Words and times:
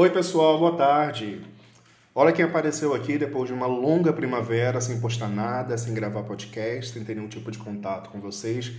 Oi, 0.00 0.10
pessoal, 0.10 0.56
boa 0.60 0.76
tarde. 0.76 1.44
Olha 2.14 2.32
quem 2.32 2.44
apareceu 2.44 2.94
aqui 2.94 3.18
depois 3.18 3.48
de 3.48 3.52
uma 3.52 3.66
longa 3.66 4.12
primavera, 4.12 4.80
sem 4.80 5.00
postar 5.00 5.26
nada, 5.26 5.76
sem 5.76 5.92
gravar 5.92 6.22
podcast, 6.22 6.92
sem 6.92 7.02
ter 7.02 7.16
nenhum 7.16 7.26
tipo 7.26 7.50
de 7.50 7.58
contato 7.58 8.08
com 8.08 8.20
vocês, 8.20 8.70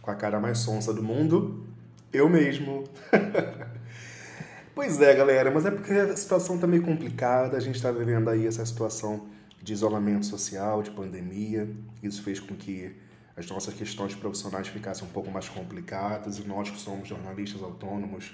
com 0.00 0.08
a 0.12 0.14
cara 0.14 0.38
mais 0.38 0.58
sonsa 0.58 0.94
do 0.94 1.02
mundo. 1.02 1.66
Eu 2.12 2.28
mesmo. 2.28 2.84
pois 4.72 5.02
é, 5.02 5.12
galera, 5.16 5.50
mas 5.50 5.66
é 5.66 5.72
porque 5.72 5.92
a 5.92 6.16
situação 6.16 6.56
tá 6.58 6.68
meio 6.68 6.84
complicada, 6.84 7.56
a 7.56 7.60
gente 7.60 7.82
tá 7.82 7.90
vivendo 7.90 8.30
aí 8.30 8.46
essa 8.46 8.64
situação 8.64 9.26
de 9.60 9.72
isolamento 9.72 10.26
social, 10.26 10.80
de 10.80 10.92
pandemia. 10.92 11.68
Isso 12.00 12.22
fez 12.22 12.38
com 12.38 12.54
que 12.54 12.94
as 13.36 13.48
nossas 13.48 13.74
questões 13.74 14.14
profissionais 14.14 14.68
ficassem 14.68 15.08
um 15.08 15.10
pouco 15.10 15.28
mais 15.28 15.48
complicadas 15.48 16.38
e 16.38 16.46
nós 16.46 16.70
que 16.70 16.78
somos 16.78 17.08
jornalistas 17.08 17.64
autônomos, 17.64 18.32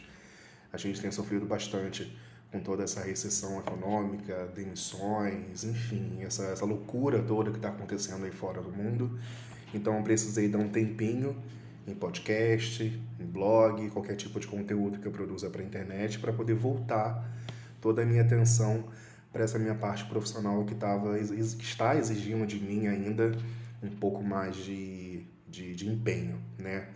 a 0.70 0.76
gente 0.76 1.00
tem 1.00 1.11
sofrido 1.11 1.46
bastante 1.46 2.14
com 2.55 2.61
toda 2.61 2.84
essa 2.84 3.00
recessão 3.00 3.58
econômica, 3.58 4.49
demissões, 4.54 5.64
enfim, 5.64 6.18
essa, 6.22 6.45
essa 6.45 6.64
loucura 6.64 7.21
toda 7.21 7.50
que 7.50 7.57
está 7.57 7.68
acontecendo 7.68 8.25
aí 8.25 8.31
fora 8.31 8.62
do 8.62 8.71
mundo. 8.71 9.18
Então 9.75 10.00
precisei 10.04 10.49
dar 10.49 10.59
um 10.59 10.68
tempinho 10.68 11.36
em 11.85 11.95
podcast, 11.95 12.85
em 13.18 13.26
blog, 13.26 13.90
qualquer 13.90 14.14
tipo 14.14 14.39
de 14.39 14.46
conteúdo 14.46 15.00
que 15.00 15.07
eu 15.07 15.11
produza 15.11 15.50
para 15.50 15.62
a 15.62 15.64
internet 15.64 16.21
para 16.21 16.32
poder 16.32 16.54
voltar 16.54 17.29
toda 17.81 18.03
a 18.03 18.07
minha 18.07 18.22
atenção 18.22 18.84
para 19.32 19.43
essa 19.43 19.59
minha 19.59 19.75
parte 19.75 20.04
profissional 20.04 20.64
que, 20.64 20.76
tava, 20.76 21.18
que 21.18 21.64
está 21.64 21.96
exigindo 21.96 22.46
de 22.46 22.61
mim 22.61 22.86
ainda 22.86 23.36
um 23.82 23.90
pouco 23.90 24.23
mais 24.23 24.54
de, 24.54 25.26
de, 25.48 25.75
de 25.75 25.89
empenho, 25.89 26.40
né? 26.57 26.86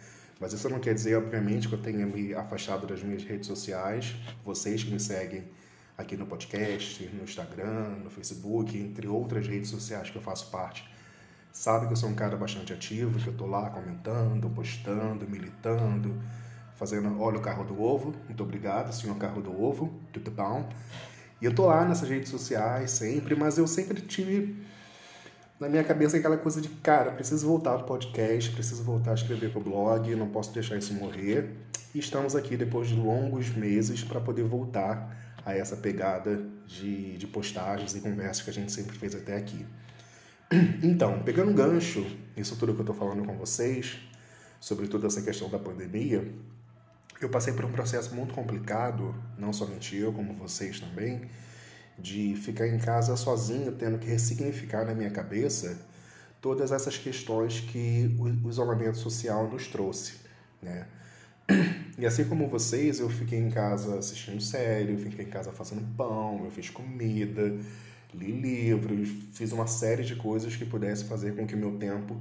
Mas 0.40 0.52
isso 0.52 0.68
não 0.68 0.78
quer 0.78 0.94
dizer, 0.94 1.16
obviamente, 1.16 1.68
que 1.68 1.74
eu 1.74 1.82
tenha 1.82 2.06
me 2.06 2.34
afastado 2.34 2.86
das 2.86 3.02
minhas 3.02 3.24
redes 3.24 3.46
sociais. 3.46 4.14
Vocês 4.44 4.84
que 4.84 4.90
me 4.90 5.00
seguem 5.00 5.44
aqui 5.96 6.16
no 6.16 6.26
podcast, 6.26 7.04
no 7.12 7.24
Instagram, 7.24 7.96
no 8.04 8.10
Facebook, 8.10 8.78
entre 8.78 9.08
outras 9.08 9.48
redes 9.48 9.68
sociais 9.68 10.10
que 10.10 10.16
eu 10.16 10.22
faço 10.22 10.48
parte, 10.48 10.88
sabem 11.52 11.88
que 11.88 11.92
eu 11.92 11.96
sou 11.96 12.08
um 12.08 12.14
cara 12.14 12.36
bastante 12.36 12.72
ativo, 12.72 13.18
que 13.18 13.26
eu 13.26 13.36
tô 13.36 13.46
lá 13.46 13.68
comentando, 13.70 14.48
postando, 14.50 15.28
militando, 15.28 16.14
fazendo 16.76 17.20
olha 17.20 17.38
o 17.38 17.42
carro 17.42 17.64
do 17.64 17.82
ovo, 17.82 18.14
muito 18.26 18.40
obrigado, 18.44 18.92
senhor 18.92 19.16
carro 19.16 19.42
do 19.42 19.60
ovo, 19.60 19.92
tudo 20.12 20.30
bom? 20.30 20.68
E 21.40 21.44
eu 21.44 21.52
tô 21.52 21.66
lá 21.66 21.84
nessas 21.84 22.08
redes 22.08 22.30
sociais 22.30 22.92
sempre, 22.92 23.34
mas 23.34 23.58
eu 23.58 23.66
sempre 23.66 24.00
tive 24.00 24.56
na 25.60 25.68
minha 25.68 25.82
cabeça 25.82 26.16
aquela 26.16 26.36
coisa 26.36 26.60
de, 26.60 26.68
cara, 26.68 27.10
preciso 27.10 27.46
voltar 27.46 27.72
ao 27.72 27.84
podcast, 27.84 28.50
preciso 28.52 28.84
voltar 28.84 29.10
a 29.10 29.14
escrever 29.14 29.50
pro 29.50 29.60
blog, 29.60 30.14
não 30.14 30.28
posso 30.28 30.52
deixar 30.52 30.76
isso 30.76 30.94
morrer. 30.94 31.50
E 31.94 31.98
estamos 31.98 32.36
aqui 32.36 32.56
depois 32.56 32.88
de 32.88 32.94
longos 32.94 33.50
meses 33.50 34.04
para 34.04 34.20
poder 34.20 34.44
voltar 34.44 35.16
a 35.44 35.54
essa 35.54 35.76
pegada 35.76 36.40
de, 36.66 37.16
de 37.16 37.26
postagens 37.26 37.94
e 37.94 38.00
conversas 38.00 38.42
que 38.42 38.50
a 38.50 38.52
gente 38.52 38.70
sempre 38.70 38.96
fez 38.96 39.14
até 39.14 39.36
aqui. 39.36 39.66
Então, 40.82 41.22
pegando 41.22 41.50
um 41.50 41.54
gancho, 41.54 42.06
isso 42.36 42.56
tudo 42.56 42.72
que 42.72 42.80
eu 42.80 42.82
estou 42.82 42.94
falando 42.94 43.24
com 43.24 43.36
vocês, 43.36 43.98
sobre 44.60 44.88
toda 44.88 45.06
essa 45.06 45.20
questão 45.22 45.50
da 45.50 45.58
pandemia, 45.58 46.26
eu 47.20 47.28
passei 47.28 47.52
por 47.52 47.64
um 47.64 47.72
processo 47.72 48.14
muito 48.14 48.32
complicado, 48.32 49.14
não 49.36 49.52
somente 49.52 49.96
eu, 49.96 50.12
como 50.12 50.32
vocês 50.34 50.80
também, 50.80 51.22
de 51.98 52.34
ficar 52.36 52.68
em 52.68 52.78
casa 52.78 53.16
sozinho, 53.16 53.72
tendo 53.72 53.98
que 53.98 54.06
ressignificar 54.06 54.84
na 54.84 54.94
minha 54.94 55.10
cabeça 55.10 55.78
todas 56.40 56.70
essas 56.70 56.96
questões 56.96 57.60
que 57.60 58.16
o 58.18 58.48
isolamento 58.48 58.96
social 58.98 59.48
nos 59.50 59.66
trouxe, 59.66 60.14
né? 60.62 60.86
E 61.98 62.06
assim 62.06 62.24
como 62.24 62.46
vocês, 62.46 63.00
eu 63.00 63.08
fiquei 63.08 63.40
em 63.40 63.50
casa 63.50 63.98
assistindo 63.98 64.40
série, 64.40 64.92
eu 64.92 64.98
fiquei 64.98 65.24
em 65.24 65.28
casa 65.28 65.50
fazendo 65.50 65.82
pão, 65.96 66.44
eu 66.44 66.50
fiz 66.50 66.70
comida, 66.70 67.58
li 68.14 68.30
livros, 68.30 69.08
fiz 69.32 69.50
uma 69.50 69.66
série 69.66 70.04
de 70.04 70.14
coisas 70.14 70.54
que 70.54 70.64
pudesse 70.64 71.04
fazer 71.04 71.34
com 71.34 71.44
que 71.44 71.56
meu 71.56 71.76
tempo 71.76 72.16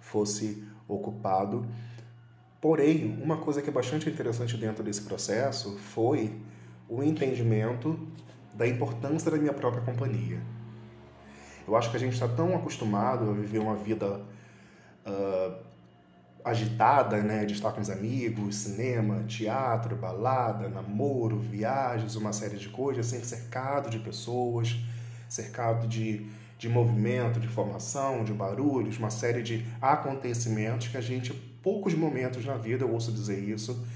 fosse 0.00 0.64
ocupado. 0.88 1.64
Porém, 2.60 3.16
uma 3.22 3.36
coisa 3.36 3.62
que 3.62 3.68
é 3.68 3.72
bastante 3.72 4.10
interessante 4.10 4.56
dentro 4.56 4.82
desse 4.82 5.02
processo 5.02 5.76
foi 5.78 6.32
o 6.88 7.02
entendimento 7.02 7.98
da 8.54 8.66
importância 8.66 9.30
da 9.30 9.36
minha 9.36 9.52
própria 9.52 9.82
companhia. 9.82 10.40
Eu 11.66 11.76
acho 11.76 11.90
que 11.90 11.96
a 11.96 12.00
gente 12.00 12.14
está 12.14 12.28
tão 12.28 12.54
acostumado 12.56 13.30
a 13.30 13.32
viver 13.32 13.58
uma 13.58 13.76
vida 13.76 14.20
uh, 15.06 15.54
agitada, 16.44 17.18
né, 17.18 17.44
de 17.44 17.54
estar 17.54 17.72
com 17.72 17.80
os 17.80 17.88
amigos, 17.88 18.56
cinema, 18.56 19.22
teatro, 19.24 19.94
balada, 19.94 20.68
namoro, 20.68 21.38
viagens, 21.38 22.16
uma 22.16 22.32
série 22.32 22.56
de 22.56 22.68
coisas, 22.68 23.06
sempre 23.06 23.26
cercado 23.26 23.88
de 23.88 23.98
pessoas, 24.00 24.76
cercado 25.28 25.86
de, 25.86 26.26
de 26.58 26.68
movimento, 26.68 27.38
de 27.38 27.46
formação, 27.46 28.24
de 28.24 28.32
barulhos, 28.32 28.98
uma 28.98 29.10
série 29.10 29.42
de 29.42 29.64
acontecimentos 29.80 30.88
que 30.88 30.96
a 30.96 31.00
gente, 31.00 31.32
poucos 31.62 31.94
momentos 31.94 32.44
na 32.44 32.56
vida, 32.56 32.84
eu 32.84 32.92
ouço 32.92 33.12
dizer 33.12 33.38
isso, 33.38 33.86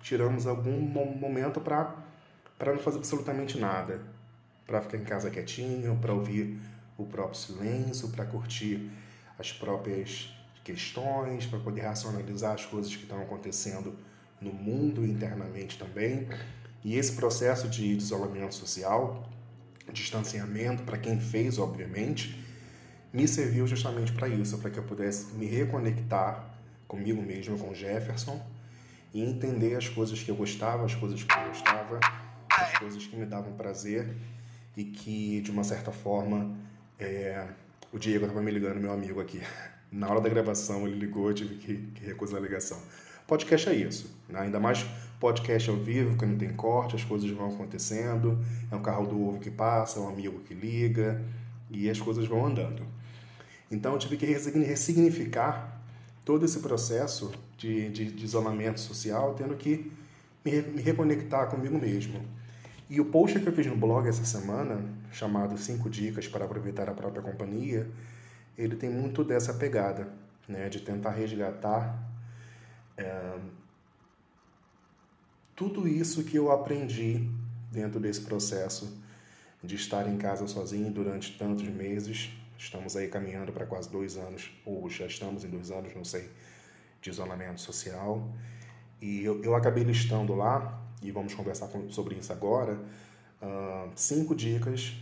tiramos 0.00 0.46
algum 0.46 0.80
momento 0.80 1.60
para 1.60 2.07
para 2.58 2.72
não 2.72 2.80
fazer 2.80 2.98
absolutamente 2.98 3.58
nada, 3.58 4.00
para 4.66 4.82
ficar 4.82 4.98
em 4.98 5.04
casa 5.04 5.30
quietinho, 5.30 5.96
para 5.96 6.12
ouvir 6.12 6.58
o 6.98 7.06
próprio 7.06 7.38
silêncio, 7.38 8.08
para 8.08 8.24
curtir 8.26 8.90
as 9.38 9.52
próprias 9.52 10.30
questões, 10.64 11.46
para 11.46 11.58
poder 11.60 11.82
racionalizar 11.82 12.52
as 12.52 12.66
coisas 12.66 12.94
que 12.94 13.04
estão 13.04 13.22
acontecendo 13.22 13.96
no 14.40 14.52
mundo 14.52 15.04
internamente 15.06 15.78
também. 15.78 16.28
E 16.84 16.96
esse 16.96 17.12
processo 17.12 17.68
de 17.68 17.86
isolamento 17.86 18.54
social, 18.54 19.28
distanciamento, 19.92 20.82
para 20.82 20.98
quem 20.98 21.18
fez, 21.18 21.58
obviamente, 21.58 22.44
me 23.12 23.26
serviu 23.26 23.66
justamente 23.66 24.12
para 24.12 24.28
isso, 24.28 24.58
para 24.58 24.70
que 24.70 24.78
eu 24.78 24.82
pudesse 24.82 25.32
me 25.34 25.46
reconectar 25.46 26.54
comigo 26.86 27.22
mesmo, 27.22 27.58
com 27.58 27.72
Jefferson, 27.72 28.40
e 29.14 29.22
entender 29.22 29.74
as 29.76 29.88
coisas 29.88 30.22
que 30.22 30.30
eu 30.30 30.36
gostava, 30.36 30.84
as 30.84 30.94
coisas 30.94 31.22
que 31.22 31.32
eu 31.32 31.48
gostava, 31.48 31.98
as 32.62 32.78
coisas 32.78 33.06
que 33.06 33.16
me 33.16 33.26
davam 33.26 33.52
prazer 33.52 34.14
e 34.76 34.84
que, 34.84 35.40
de 35.40 35.50
uma 35.50 35.64
certa 35.64 35.90
forma, 35.90 36.56
é... 36.98 37.46
o 37.92 37.98
Diego 37.98 38.24
estava 38.24 38.42
me 38.42 38.50
ligando, 38.50 38.80
meu 38.80 38.92
amigo 38.92 39.20
aqui. 39.20 39.40
Na 39.90 40.08
hora 40.08 40.20
da 40.20 40.28
gravação, 40.28 40.86
ele 40.86 40.98
ligou, 40.98 41.28
eu 41.28 41.34
tive 41.34 41.54
que, 41.56 41.76
que 41.94 42.04
recusar 42.04 42.38
a 42.38 42.42
ligação. 42.42 42.78
Podcast 43.26 43.68
é 43.68 43.74
isso, 43.74 44.10
né? 44.28 44.40
ainda 44.40 44.58
mais 44.58 44.86
podcast 45.20 45.68
ao 45.68 45.76
vivo, 45.76 46.16
que 46.16 46.24
não 46.24 46.38
tem 46.38 46.52
corte, 46.54 46.96
as 46.96 47.04
coisas 47.04 47.28
vão 47.30 47.48
acontecendo, 47.48 48.38
é 48.70 48.76
um 48.76 48.80
carro 48.80 49.06
do 49.06 49.20
ovo 49.20 49.38
que 49.38 49.50
passa, 49.50 49.98
é 49.98 50.02
um 50.02 50.08
amigo 50.08 50.40
que 50.40 50.54
liga, 50.54 51.22
e 51.70 51.90
as 51.90 52.00
coisas 52.00 52.26
vão 52.26 52.46
andando. 52.46 52.86
Então 53.70 53.92
eu 53.92 53.98
tive 53.98 54.16
que 54.16 54.26
ressignificar 54.26 55.82
todo 56.24 56.44
esse 56.44 56.60
processo 56.60 57.32
de, 57.56 57.90
de, 57.90 58.12
de 58.12 58.24
isolamento 58.24 58.80
social, 58.80 59.34
tendo 59.34 59.56
que 59.56 59.90
me, 60.44 60.62
me 60.62 60.82
reconectar 60.82 61.48
comigo 61.48 61.78
mesmo. 61.78 62.24
E 62.90 63.00
o 63.00 63.04
post 63.04 63.38
que 63.38 63.46
eu 63.46 63.52
fiz 63.52 63.66
no 63.66 63.76
blog 63.76 64.08
essa 64.08 64.24
semana, 64.24 64.82
chamado 65.12 65.58
5 65.58 65.90
dicas 65.90 66.26
para 66.26 66.46
aproveitar 66.46 66.88
a 66.88 66.94
própria 66.94 67.22
companhia, 67.22 67.86
ele 68.56 68.76
tem 68.76 68.88
muito 68.88 69.22
dessa 69.22 69.52
pegada, 69.52 70.08
né, 70.48 70.68
de 70.70 70.80
tentar 70.80 71.10
resgatar 71.10 72.02
é, 72.96 73.38
tudo 75.54 75.86
isso 75.86 76.24
que 76.24 76.36
eu 76.36 76.50
aprendi 76.50 77.28
dentro 77.70 78.00
desse 78.00 78.22
processo 78.22 78.96
de 79.62 79.74
estar 79.74 80.08
em 80.08 80.16
casa 80.16 80.46
sozinho 80.46 80.90
durante 80.90 81.36
tantos 81.36 81.68
meses. 81.68 82.30
Estamos 82.56 82.96
aí 82.96 83.08
caminhando 83.08 83.52
para 83.52 83.66
quase 83.66 83.90
dois 83.90 84.16
anos, 84.16 84.50
ou 84.64 84.88
já 84.88 85.06
estamos 85.06 85.44
em 85.44 85.50
dois 85.50 85.70
anos, 85.70 85.94
não 85.94 86.04
sei, 86.04 86.30
de 87.02 87.10
isolamento 87.10 87.60
social. 87.60 88.26
E 89.00 89.22
eu, 89.22 89.42
eu 89.44 89.54
acabei 89.54 89.84
listando 89.84 90.34
lá 90.34 90.87
e 91.02 91.10
vamos 91.10 91.34
conversar 91.34 91.68
sobre 91.90 92.16
isso 92.16 92.32
agora, 92.32 92.78
cinco 93.94 94.34
dicas 94.34 94.94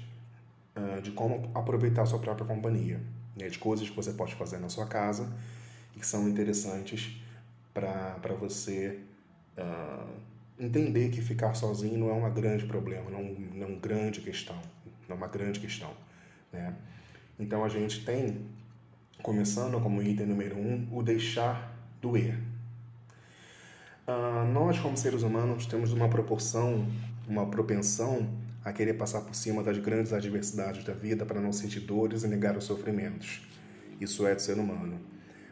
de 1.02 1.10
como 1.12 1.50
aproveitar 1.54 2.02
a 2.02 2.06
sua 2.06 2.18
própria 2.18 2.46
companhia, 2.46 3.00
né, 3.34 3.48
de 3.48 3.58
coisas 3.58 3.88
que 3.88 3.96
você 3.96 4.12
pode 4.12 4.34
fazer 4.34 4.58
na 4.58 4.68
sua 4.68 4.86
casa 4.86 5.32
e 5.96 6.00
que 6.00 6.06
são 6.06 6.28
interessantes 6.28 7.20
para 7.72 8.34
você 8.38 9.00
uh, 9.58 10.08
entender 10.58 11.10
que 11.10 11.20
ficar 11.20 11.54
sozinho 11.54 11.98
não 11.98 12.10
é 12.10 12.12
uma 12.12 12.30
grande 12.30 12.64
problema, 12.64 13.10
não, 13.10 13.22
não 13.22 13.66
é 13.66 13.66
uma 13.66 13.78
grande 13.78 14.20
questão, 14.20 14.56
não 15.06 15.14
é 15.16 15.18
uma 15.18 15.28
grande 15.28 15.60
questão. 15.60 15.90
Né? 16.52 16.74
Então 17.38 17.64
a 17.64 17.68
gente 17.68 18.04
tem, 18.04 18.46
começando 19.22 19.80
como 19.80 20.02
item 20.02 20.26
número 20.26 20.56
um, 20.56 20.88
o 20.90 21.02
deixar 21.02 21.74
doer. 22.00 22.38
Uh, 24.06 24.46
nós, 24.52 24.78
como 24.78 24.96
seres 24.96 25.22
humanos, 25.22 25.66
temos 25.66 25.92
uma 25.92 26.08
proporção, 26.08 26.86
uma 27.26 27.44
propensão 27.44 28.30
a 28.64 28.72
querer 28.72 28.94
passar 28.94 29.22
por 29.22 29.34
cima 29.34 29.64
das 29.64 29.78
grandes 29.78 30.12
adversidades 30.12 30.84
da 30.84 30.92
vida 30.92 31.26
para 31.26 31.40
não 31.40 31.52
sentir 31.52 31.80
dores 31.80 32.22
e 32.22 32.28
negar 32.28 32.56
os 32.56 32.62
sofrimentos. 32.62 33.42
Isso 34.00 34.24
é 34.24 34.32
do 34.32 34.40
ser 34.40 34.58
humano. 34.58 35.00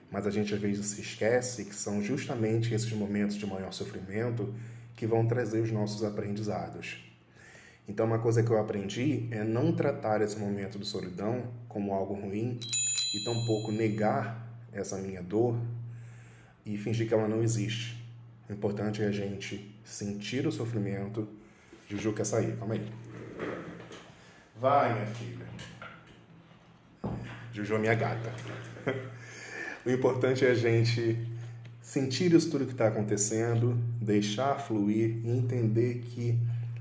Mas 0.08 0.24
a 0.24 0.30
gente 0.30 0.54
às 0.54 0.60
vezes 0.60 0.86
se 0.86 1.00
esquece 1.00 1.64
que 1.64 1.74
são 1.74 2.00
justamente 2.00 2.72
esses 2.72 2.92
momentos 2.92 3.34
de 3.34 3.44
maior 3.44 3.72
sofrimento 3.72 4.54
que 4.94 5.04
vão 5.04 5.26
trazer 5.26 5.60
os 5.60 5.72
nossos 5.72 6.04
aprendizados. 6.04 7.04
Então, 7.88 8.06
uma 8.06 8.20
coisa 8.20 8.40
que 8.40 8.50
eu 8.50 8.60
aprendi 8.60 9.26
é 9.32 9.42
não 9.42 9.74
tratar 9.74 10.22
esse 10.22 10.38
momento 10.38 10.78
de 10.78 10.86
solidão 10.86 11.42
como 11.68 11.92
algo 11.92 12.14
ruim 12.14 12.60
e 12.62 13.24
tampouco 13.24 13.72
negar 13.72 14.56
essa 14.72 14.96
minha 14.98 15.22
dor 15.22 15.58
e 16.64 16.78
fingir 16.78 17.08
que 17.08 17.14
ela 17.14 17.26
não 17.26 17.42
existe. 17.42 18.03
O 18.48 18.52
importante 18.52 19.02
é 19.02 19.06
a 19.06 19.10
gente 19.10 19.74
sentir 19.84 20.46
o 20.46 20.52
sofrimento. 20.52 21.26
Juju 21.88 22.12
quer 22.12 22.26
sair, 22.26 22.56
calma 22.56 22.74
aí. 22.74 22.92
Vai, 24.60 24.92
minha 24.92 25.06
filha. 25.06 25.46
Juju 27.52 27.76
é 27.76 27.78
minha 27.78 27.94
gata. 27.94 28.32
o 29.84 29.90
importante 29.90 30.44
é 30.44 30.50
a 30.50 30.54
gente 30.54 31.26
sentir 31.80 32.32
isso 32.32 32.50
tudo 32.50 32.66
que 32.66 32.72
está 32.72 32.88
acontecendo, 32.88 33.78
deixar 34.00 34.58
fluir 34.58 35.20
e 35.24 35.30
entender 35.30 36.00
que 36.00 36.38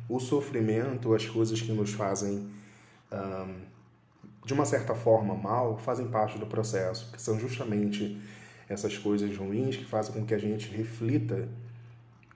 o 0.09 0.19
sofrimento, 0.19 1.13
as 1.13 1.25
coisas 1.25 1.61
que 1.61 1.71
nos 1.71 1.93
fazem 1.93 2.49
um, 3.11 3.55
de 4.45 4.53
uma 4.53 4.65
certa 4.65 4.93
forma 4.93 5.33
mal, 5.35 5.77
fazem 5.77 6.07
parte 6.07 6.37
do 6.37 6.45
processo, 6.45 7.11
que 7.11 7.21
são 7.21 7.39
justamente 7.39 8.19
essas 8.73 8.97
coisas 8.97 9.35
ruins 9.37 9.77
que 9.77 9.85
fazem 9.85 10.13
com 10.13 10.25
que 10.25 10.33
a 10.33 10.37
gente 10.37 10.69
reflita 10.69 11.47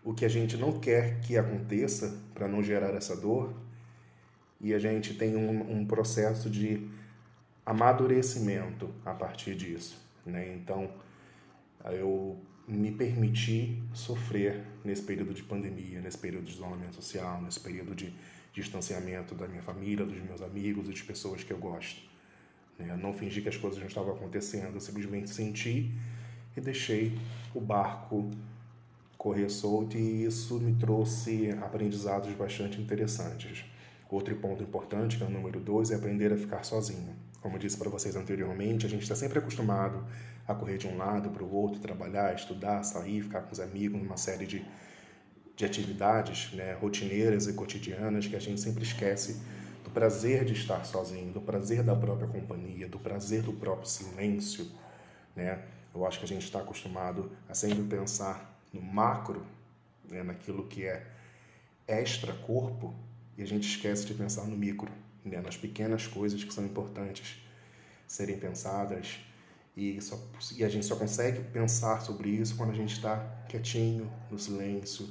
o 0.04 0.14
que 0.14 0.24
a 0.24 0.30
gente 0.30 0.56
não 0.56 0.80
quer 0.80 1.20
que 1.20 1.38
aconteça 1.38 2.18
para 2.34 2.48
não 2.48 2.64
gerar 2.64 2.94
essa 2.94 3.16
dor 3.16 3.54
e 4.62 4.74
a 4.74 4.80
gente 4.80 5.14
tem 5.16 5.36
um, 5.36 5.80
um, 5.80 5.86
processo 5.86 6.50
de 6.50 6.88
amadurecimento 7.66 8.90
a 9.06 9.14
partir 9.14 9.56
disso. 9.56 10.02
Né? 10.26 10.56
Então, 10.56 10.90
eu 11.86 12.40
me 12.68 12.92
permiti 12.92 13.82
sofrer 13.94 14.64
nesse 14.84 15.02
período 15.02 15.34
de 15.34 15.44
pandemia, 15.44 16.02
nesse 16.02 16.18
período 16.18 16.46
de 16.46 16.54
isolamento 16.54 16.96
social, 16.96 17.42
nesse 17.42 17.60
período 17.60 17.94
de 17.94 18.14
distanciamento 18.54 19.36
da 19.36 19.48
minha 19.48 19.62
família, 19.62 20.06
dos 20.06 20.22
meus 20.24 20.42
amigos 20.42 20.90
e 20.90 20.94
de 20.94 21.04
pessoas 21.04 21.44
que 21.44 21.52
eu 21.52 21.58
gosto. 21.58 22.02
Né? 22.80 22.88
Eu 22.90 22.98
não 22.98 23.14
fingi 23.14 23.42
que 23.42 23.50
as 23.50 23.58
coisas 23.58 23.80
não 23.80 23.88
estavam 23.88 24.14
acontecendo, 24.14 24.76
eu 24.76 24.80
simplesmente 24.80 25.30
senti 25.30 25.92
e 26.58 26.62
deixei 26.62 27.18
o 27.54 27.62
barco 27.62 28.30
correr 29.18 29.50
solto 29.50 29.98
e 29.98 30.26
isso 30.26 30.60
me 30.60 30.74
trouxe 30.74 31.52
aprendizados 31.62 32.34
bastante 32.36 32.80
interessantes. 32.80 33.66
Outro 34.10 34.36
ponto 34.38 34.64
importante, 34.64 35.18
que 35.18 35.24
é 35.24 35.26
o 35.26 35.30
número 35.30 35.60
dois, 35.60 35.92
é 35.92 35.96
aprender 35.96 36.32
a 36.32 36.38
ficar 36.38 36.64
sozinho. 36.64 37.14
Como 37.42 37.56
eu 37.56 37.60
disse 37.60 37.78
para 37.78 37.90
vocês 37.90 38.16
anteriormente, 38.16 38.86
a 38.86 38.90
gente 38.90 39.04
está 39.04 39.16
sempre 39.16 39.40
acostumado 39.40 40.04
a 40.48 40.56
correr 40.56 40.78
de 40.78 40.88
um 40.88 40.98
lado 40.98 41.30
para 41.30 41.44
o 41.44 41.54
outro, 41.54 41.80
trabalhar, 41.80 42.34
estudar, 42.34 42.84
sair, 42.84 43.22
ficar 43.22 43.42
com 43.42 43.52
os 43.52 43.60
amigos, 43.60 44.02
numa 44.02 44.18
série 44.18 44.46
de, 44.46 44.66
de 45.56 45.66
atividades 45.66 46.54
né, 46.54 46.74
rotineiras 46.74 47.48
e 47.48 47.54
cotidianas 47.54 48.28
que 48.28 48.36
a 48.36 48.40
gente 48.40 48.62
sempre 48.62 48.84
esquece 48.84 49.42
do 49.84 49.90
prazer 49.90 50.46
de 50.46 50.54
estar 50.54 50.86
sozinho, 50.86 51.34
do 51.34 51.42
prazer 51.42 51.84
da 51.84 51.96
própria 51.96 52.28
companhia, 52.28 52.88
do 52.88 53.00
prazer 53.00 53.42
do 53.42 53.54
próprio 53.54 53.90
silêncio. 53.90 54.68
Né? 55.36 55.60
Eu 55.98 56.06
acho 56.06 56.20
que 56.20 56.26
a 56.26 56.28
gente 56.28 56.44
está 56.44 56.60
acostumado 56.60 57.32
a 57.50 57.56
sempre 57.56 57.84
pensar 57.84 58.56
no 58.72 58.80
macro, 58.80 59.44
né, 60.08 60.22
naquilo 60.22 60.68
que 60.68 60.86
é 60.86 61.08
extra-corpo, 61.88 62.94
e 63.36 63.42
a 63.42 63.48
gente 63.48 63.68
esquece 63.68 64.06
de 64.06 64.14
pensar 64.14 64.44
no 64.44 64.56
micro, 64.56 64.92
né, 65.26 65.42
nas 65.42 65.58
pequenas 65.58 66.06
coisas 66.06 66.44
que 66.44 66.54
são 66.54 66.64
importantes 66.64 67.42
serem 68.06 68.38
pensadas. 68.38 69.20
E, 69.76 70.00
só, 70.00 70.20
e 70.56 70.64
a 70.64 70.70
gente 70.70 70.86
só 70.86 70.96
consegue 70.96 71.42
pensar 71.52 72.02
sobre 72.02 72.30
isso 72.30 72.56
quando 72.56 72.72
a 72.72 72.76
gente 72.76 72.94
está 72.94 73.18
quietinho, 73.50 74.12
no 74.30 74.38
silêncio, 74.38 75.10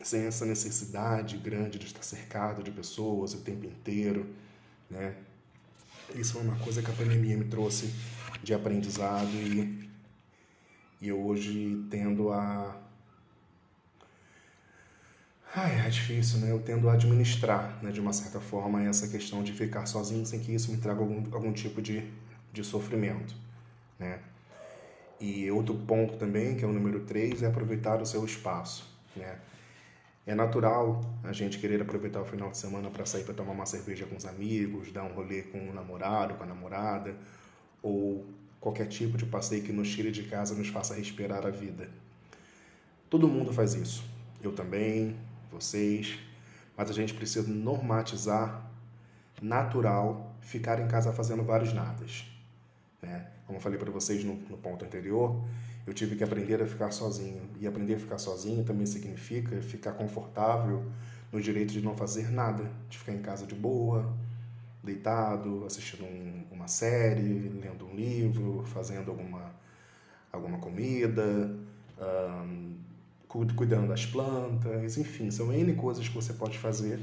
sem 0.00 0.22
essa 0.22 0.46
necessidade 0.46 1.36
grande 1.36 1.80
de 1.80 1.86
estar 1.86 2.02
cercado 2.04 2.62
de 2.62 2.70
pessoas 2.70 3.34
o 3.34 3.40
tempo 3.40 3.66
inteiro, 3.66 4.32
né? 4.88 5.16
Isso 6.14 6.38
é 6.38 6.42
uma 6.42 6.56
coisa 6.60 6.80
que 6.80 6.90
a 6.90 6.94
pandemia 6.94 7.36
me 7.36 7.44
trouxe 7.44 7.92
de 8.42 8.54
aprendizado 8.54 9.28
e 9.34 9.88
e 11.00 11.08
eu 11.08 11.20
hoje 11.20 11.86
tendo 11.90 12.32
a. 12.32 12.76
Ai, 15.54 15.86
é 15.86 15.88
difícil, 15.88 16.40
né? 16.40 16.50
Eu 16.50 16.60
tendo 16.60 16.88
a 16.88 16.94
administrar, 16.94 17.78
né, 17.82 17.90
de 17.90 18.00
uma 18.00 18.12
certa 18.12 18.40
forma, 18.40 18.82
essa 18.82 19.08
questão 19.08 19.42
de 19.42 19.52
ficar 19.52 19.86
sozinho 19.86 20.26
sem 20.26 20.40
que 20.40 20.52
isso 20.54 20.70
me 20.70 20.76
traga 20.76 21.00
algum, 21.00 21.34
algum 21.34 21.52
tipo 21.52 21.80
de, 21.80 22.04
de 22.52 22.62
sofrimento, 22.64 23.34
né? 23.98 24.20
E 25.20 25.50
outro 25.50 25.74
ponto 25.74 26.16
também, 26.16 26.56
que 26.56 26.64
é 26.64 26.68
o 26.68 26.72
número 26.72 27.00
3, 27.00 27.42
é 27.42 27.46
aproveitar 27.46 28.00
o 28.02 28.06
seu 28.06 28.24
espaço, 28.24 28.84
né? 29.16 29.38
É 30.26 30.34
natural 30.34 31.00
a 31.24 31.32
gente 31.32 31.58
querer 31.58 31.80
aproveitar 31.80 32.20
o 32.20 32.24
final 32.24 32.50
de 32.50 32.58
semana 32.58 32.90
para 32.90 33.06
sair 33.06 33.24
para 33.24 33.34
tomar 33.34 33.52
uma 33.52 33.66
cerveja 33.66 34.04
com 34.04 34.16
os 34.16 34.26
amigos, 34.26 34.92
dar 34.92 35.04
um 35.04 35.14
rolê 35.14 35.42
com 35.42 35.70
o 35.70 35.72
namorado, 35.72 36.34
com 36.34 36.42
a 36.42 36.46
namorada, 36.46 37.16
ou 37.82 38.26
qualquer 38.60 38.86
tipo 38.86 39.16
de 39.16 39.26
passeio 39.26 39.62
que 39.62 39.72
nos 39.72 39.88
tire 39.88 40.10
de 40.10 40.24
casa 40.24 40.54
nos 40.54 40.68
faça 40.68 40.94
respirar 40.94 41.46
a 41.46 41.50
vida. 41.50 41.88
Todo 43.08 43.28
mundo 43.28 43.52
faz 43.52 43.74
isso. 43.74 44.04
Eu 44.42 44.52
também, 44.52 45.16
vocês, 45.50 46.18
mas 46.76 46.90
a 46.90 46.92
gente 46.92 47.14
precisa 47.14 47.48
normatizar, 47.48 48.70
natural, 49.40 50.34
ficar 50.40 50.80
em 50.80 50.88
casa 50.88 51.12
fazendo 51.12 51.42
vários 51.42 51.72
nadas. 51.72 52.26
Né? 53.02 53.26
Como 53.46 53.58
eu 53.58 53.62
falei 53.62 53.78
para 53.78 53.90
vocês 53.90 54.24
no, 54.24 54.34
no 54.34 54.56
ponto 54.58 54.84
anterior, 54.84 55.42
eu 55.86 55.94
tive 55.94 56.16
que 56.16 56.24
aprender 56.24 56.62
a 56.62 56.66
ficar 56.66 56.90
sozinho. 56.90 57.48
E 57.58 57.66
aprender 57.66 57.94
a 57.94 57.98
ficar 57.98 58.18
sozinho 58.18 58.64
também 58.64 58.86
significa 58.86 59.60
ficar 59.62 59.92
confortável 59.92 60.84
no 61.32 61.40
direito 61.40 61.72
de 61.72 61.80
não 61.80 61.96
fazer 61.96 62.30
nada, 62.30 62.70
de 62.88 62.98
ficar 62.98 63.12
em 63.12 63.22
casa 63.22 63.46
de 63.46 63.54
boa, 63.54 64.14
deitado, 64.82 65.64
assistindo 65.64 66.04
um, 66.04 66.44
uma 66.50 66.68
série, 66.68 67.48
lendo 67.48 67.86
um 67.86 67.94
livro, 67.94 68.64
fazendo 68.66 69.10
alguma, 69.10 69.54
alguma 70.32 70.58
comida, 70.58 71.54
um, 72.44 72.76
cuidando 73.56 73.88
das 73.88 74.06
plantas, 74.06 74.96
enfim, 74.96 75.30
são 75.30 75.52
N 75.52 75.74
coisas 75.74 76.08
que 76.08 76.14
você 76.14 76.32
pode 76.32 76.58
fazer 76.58 76.98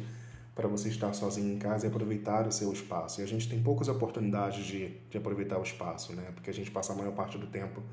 para 0.55 0.67
você 0.69 0.87
estar 0.87 1.11
sozinho 1.13 1.53
em 1.53 1.59
casa 1.59 1.85
e 1.85 1.89
aproveitar 1.89 2.47
o 2.47 2.51
seu 2.51 2.71
espaço. 2.71 3.19
E 3.19 3.23
a 3.23 3.27
gente 3.27 3.49
tem 3.49 3.61
poucas 3.61 3.89
oportunidades 3.89 4.65
de, 4.65 4.89
de 5.09 5.17
aproveitar 5.17 5.59
o 5.59 5.63
espaço, 5.63 6.13
né? 6.13 6.31
Porque 6.33 6.49
a 6.49 6.53
gente 6.53 6.71
passa 6.71 6.93
a 6.93 6.95
maior 6.95 7.11
parte 7.11 7.37
do 7.37 7.45
tempo 7.45 7.83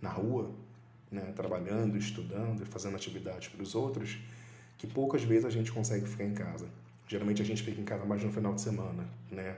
na 0.00 0.08
rua, 0.08 0.50
né? 1.10 1.32
trabalhando, 1.36 1.96
estudando 1.98 2.62
e 2.62 2.64
fazendo 2.64 2.96
atividades 2.96 3.48
para 3.48 3.62
os 3.62 3.74
outros, 3.74 4.18
que 4.78 4.86
poucas 4.86 5.22
vezes 5.22 5.44
a 5.44 5.50
gente 5.50 5.70
consegue 5.70 6.06
ficar 6.06 6.24
em 6.24 6.32
casa. 6.32 6.66
Geralmente 7.06 7.40
a 7.42 7.44
gente 7.44 7.62
fica 7.62 7.80
em 7.80 7.84
casa 7.84 8.04
mais 8.04 8.22
no 8.22 8.32
final 8.32 8.54
de 8.54 8.60
semana, 8.60 9.08
né? 9.30 9.56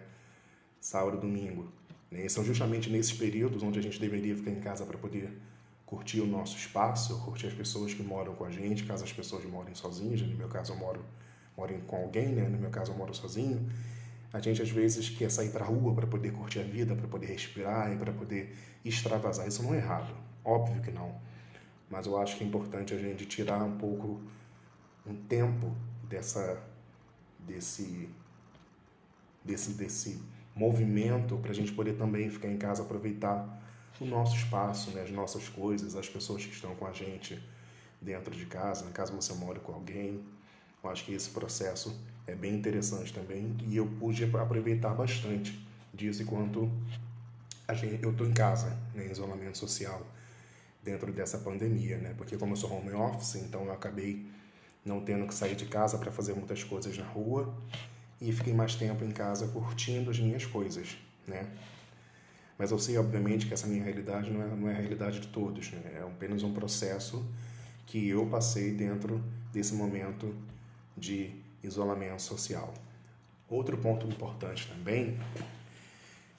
Sábado, 0.80 1.18
domingo. 1.18 1.72
Né? 2.11 2.26
E 2.26 2.30
são 2.30 2.44
justamente 2.44 2.90
nesses 2.90 3.12
períodos 3.12 3.62
onde 3.62 3.78
a 3.78 3.82
gente 3.82 3.99
deveria 3.99 4.37
ficar 4.37 4.50
em 4.50 4.61
casa 4.61 4.84
para 4.84 4.99
poder 4.99 5.30
curtir 5.87 6.20
o 6.20 6.26
nosso 6.26 6.56
espaço, 6.56 7.18
curtir 7.25 7.46
as 7.46 7.54
pessoas 7.54 7.94
que 7.94 8.02
moram 8.02 8.34
com 8.34 8.44
a 8.44 8.50
gente, 8.50 8.84
caso 8.84 9.04
as 9.04 9.12
pessoas 9.12 9.44
morem 9.46 9.75
sozinhas. 9.75 10.20
No 10.20 10.37
meu 10.37 10.49
caso, 10.49 10.72
eu 10.72 10.76
moro, 10.76 11.02
moro 11.56 11.75
com 11.87 11.96
alguém, 11.96 12.28
né? 12.28 12.46
No 12.49 12.58
meu 12.58 12.70
caso, 12.70 12.92
eu 12.92 12.96
moro 12.96 13.14
sozinho. 13.14 13.66
A 14.30 14.40
gente 14.40 14.61
às 14.61 14.68
vezes 14.68 15.08
quer 15.08 15.30
sair 15.30 15.49
para 15.50 15.64
a 15.64 15.68
rua 15.68 15.94
para 15.94 16.06
poder 16.06 16.32
curtir 16.32 16.58
a 16.61 16.62
vida, 16.62 16.94
para 16.94 17.08
poder 17.08 17.28
respirar 17.28 17.90
e 17.90 17.96
para 17.96 18.12
poder 18.12 18.54
extravasar. 18.84 19.49
Isso 19.49 19.62
não 19.62 19.75
é 19.75 19.78
errado, 19.78 20.14
óbvio 20.44 20.82
que 20.82 20.90
não. 20.90 21.18
Mas 21.88 22.06
eu 22.06 22.20
acho 22.20 22.37
que 22.37 22.44
é 22.44 22.46
importante 22.46 22.92
a 22.92 22.99
gente 22.99 23.25
tirar 23.25 23.62
um 23.64 23.78
pouco 23.78 24.20
um 25.06 25.14
tempo 25.14 25.75
dessa 26.06 26.62
desse, 27.48 28.08
desse, 29.44 29.72
desse 29.72 30.22
movimento 30.54 31.36
para 31.38 31.50
a 31.50 31.54
gente 31.54 31.72
poder 31.72 31.94
também 31.94 32.30
ficar 32.30 32.48
em 32.48 32.58
casa, 32.58 32.82
aproveitar 32.82 33.62
o 34.00 34.04
nosso 34.04 34.36
espaço, 34.36 34.90
né, 34.90 35.02
as 35.02 35.10
nossas 35.10 35.48
coisas, 35.48 35.96
as 35.96 36.08
pessoas 36.08 36.44
que 36.44 36.52
estão 36.52 36.74
com 36.76 36.86
a 36.86 36.92
gente 36.92 37.42
dentro 38.00 38.34
de 38.34 38.46
casa, 38.46 38.84
né, 38.84 38.90
caso 38.92 39.12
você 39.12 39.32
more 39.34 39.58
com 39.60 39.72
alguém. 39.72 40.22
Eu 40.82 40.90
acho 40.90 41.04
que 41.04 41.12
esse 41.12 41.30
processo 41.30 41.98
é 42.26 42.34
bem 42.34 42.54
interessante 42.54 43.12
também 43.12 43.56
e 43.66 43.76
eu 43.76 43.86
pude 43.98 44.24
aproveitar 44.24 44.94
bastante 44.94 45.66
disso 45.92 46.22
enquanto 46.22 46.70
gente, 47.74 48.02
eu 48.02 48.10
estou 48.10 48.26
em 48.26 48.32
casa, 48.32 48.76
né, 48.94 49.06
em 49.06 49.10
isolamento 49.10 49.58
social, 49.58 50.06
dentro 50.82 51.12
dessa 51.12 51.38
pandemia, 51.38 51.98
né? 51.98 52.14
Porque 52.16 52.36
como 52.36 52.52
eu 52.52 52.56
sou 52.56 52.72
home 52.72 52.92
office, 52.92 53.36
então 53.36 53.64
eu 53.64 53.72
acabei 53.72 54.26
não 54.85 55.00
tendo 55.00 55.26
que 55.26 55.35
sair 55.35 55.54
de 55.54 55.66
casa 55.66 55.99
para 55.99 56.11
fazer 56.11 56.35
muitas 56.35 56.64
coisas 56.64 56.97
na 56.97 57.04
rua 57.04 57.54
e 58.20 58.32
fiquei 58.32 58.52
mais 58.52 58.75
tempo 58.75 59.04
em 59.04 59.11
casa 59.11 59.49
curtindo 59.49 60.11
as 60.11 60.18
minhas 60.18 60.44
coisas, 60.44 60.97
né? 61.26 61.47
Mas 62.58 62.73
eu 62.73 62.78
sei, 62.78 62.99
obviamente, 62.99 63.47
que 63.47 63.54
essa 63.54 63.68
minha 63.68 63.85
realidade 63.85 64.30
não 64.30 64.42
é, 64.42 64.47
não 64.49 64.68
é 64.68 64.73
a 64.73 64.76
realidade 64.76 65.20
de 65.20 65.28
todos, 65.28 65.70
né? 65.70 65.80
É 65.94 66.02
apenas 66.02 66.42
um 66.42 66.52
processo 66.52 67.25
que 67.87 68.08
eu 68.08 68.26
passei 68.26 68.73
dentro 68.73 69.23
desse 69.52 69.75
momento 69.75 70.35
de 70.97 71.30
isolamento 71.62 72.20
social. 72.20 72.75
Outro 73.49 73.78
ponto 73.78 74.06
importante 74.06 74.68
também, 74.68 75.18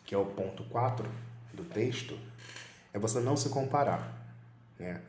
que 0.06 0.14
é 0.14 0.18
o 0.18 0.26
ponto 0.26 0.64
4 0.66 1.10
do 1.54 1.64
texto, 1.64 2.18
é 2.94 3.00
você 3.00 3.20
não 3.20 3.38
se 3.38 3.50
comparar, 3.50 4.36
né? 4.78 5.02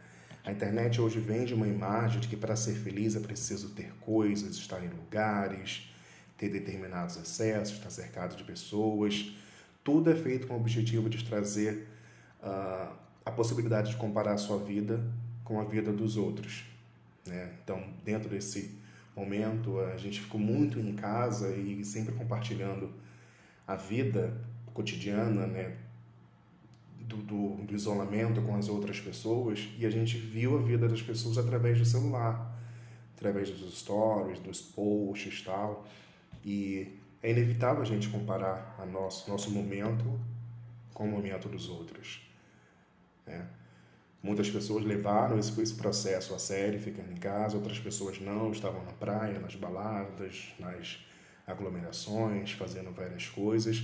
A 0.45 0.51
internet 0.51 1.01
hoje 1.01 1.21
vende 1.21 1.53
uma 1.53 1.69
imagem 1.69 2.21
de 2.21 2.29
que 2.29 2.37
para 2.37 2.57
ser 2.57 2.75
feliz 2.75 3.15
é 3.15 3.21
preciso 3.21 3.71
ter 3.71 3.93
coisas, 4.01 4.57
estar 4.57 4.83
em 4.83 4.89
lugares, 4.89 5.93
ter 6.37 6.49
determinados 6.49 7.19
acessos, 7.19 7.77
estar 7.77 7.91
cercado 7.91 8.37
de 8.37 8.45
pessoas. 8.45 9.33
Tudo 9.85 10.11
é 10.11 10.15
feito 10.15 10.47
com 10.47 10.55
o 10.55 10.57
objetivo 10.57 11.11
de 11.11 11.23
trazer 11.25 11.89
uh, 12.43 12.95
a 13.25 13.31
possibilidade 13.31 13.91
de 13.91 13.97
comparar 13.97 14.33
a 14.33 14.39
sua 14.39 14.59
vida 14.59 15.05
com 15.45 15.61
a 15.61 15.65
vida 15.65 15.93
dos 15.93 16.17
outros. 16.17 16.65
Né? 17.27 17.53
Então, 17.63 17.83
dentro 18.03 18.31
desse 18.31 18.79
momento, 19.15 19.79
a 19.81 19.97
gente 19.99 20.21
ficou 20.21 20.41
muito 20.41 20.79
em 20.79 20.95
casa 20.95 21.55
e 21.55 21.85
sempre 21.85 22.15
compartilhando 22.15 22.91
a 23.67 23.77
vida 23.77 24.41
cotidiana, 24.73 25.47
né? 25.47 25.77
Do, 27.11 27.17
do, 27.17 27.64
do, 27.64 27.75
isolamento 27.75 28.40
com 28.40 28.55
as 28.55 28.69
outras 28.69 29.00
pessoas 29.00 29.69
e 29.76 29.85
a 29.85 29.90
gente 29.90 30.17
viu 30.17 30.57
a 30.57 30.62
vida 30.62 30.88
das 30.88 31.02
pessoas 31.02 31.38
através 31.38 31.76
do 31.76 31.85
celular, 31.85 32.57
através 33.17 33.50
dos 33.50 33.79
stories, 33.81 34.38
dos 34.38 34.61
posts 34.61 35.43
tal. 35.43 35.85
E 36.45 37.00
é 37.21 37.33
inevitável 37.33 37.83
a 37.83 37.85
gente 37.85 38.09
comparar 38.09 38.76
a 38.79 38.87
nosso, 38.87 39.29
nosso 39.29 39.50
momento 39.50 40.05
com 40.95 41.05
o 41.05 41.11
momento 41.11 41.49
dos 41.49 41.69
outros. 41.69 42.21
Né? 43.26 43.45
Muitas 44.23 44.49
pessoas 44.49 44.85
levaram 44.85 45.37
esse, 45.37 45.61
esse 45.61 45.75
processo 45.75 46.33
a 46.33 46.38
sério, 46.38 46.79
ficando 46.79 47.11
em 47.11 47.17
casa, 47.17 47.57
outras 47.57 47.79
pessoas 47.79 48.21
não, 48.21 48.52
estavam 48.52 48.85
na 48.85 48.93
praia, 48.93 49.40
nas 49.40 49.57
baladas, 49.57 50.55
nas 50.61 50.99
aglomerações, 51.47 52.52
fazendo 52.52 52.93
várias 52.93 53.26
coisas. 53.29 53.83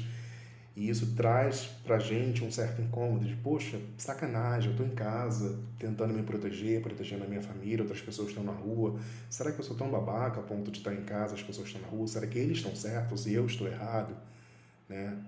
E 0.77 0.91
isso 0.91 1.15
traz 1.15 1.71
pra 1.85 1.99
gente 1.99 2.45
um 2.45 2.51
certo 2.51 2.83
incômodo 2.83 3.25
de, 3.25 3.35
poxa, 3.37 3.81
sacanagem, 3.97 4.71
eu 4.71 4.77
tô 4.77 4.85
em 4.85 4.95
casa, 4.95 5.59
tentando 5.79 6.13
me 6.13 6.23
proteger, 6.23 6.83
protegendo 6.83 7.25
a 7.25 7.27
minha 7.27 7.41
família, 7.41 7.83
outras 7.83 8.03
pessoas 8.03 8.29
estão 8.29 8.45
na 8.45 8.53
rua. 8.53 9.01
Será 9.31 9.51
que 9.51 9.59
eu 9.59 9.65
sou 9.65 9.75
tão 9.75 9.91
babaca 9.91 10.39
a 10.39 10.43
ponto 10.43 10.71
de 10.71 10.79
estar 10.79 10.93
em 10.93 11.03
casa, 11.03 11.35
as 11.35 11.43
pessoas 11.43 11.69
estão 11.69 11.81
na 11.81 11.89
rua? 11.89 12.07
Será 12.07 12.27
que 12.27 12.39
eles 12.39 12.59
estão 12.59 12.77
certos 12.77 13.27
e 13.27 13.33
eu 13.33 13.47
estou 13.47 13.67
errado? 13.67 14.15
Né? 14.87 15.19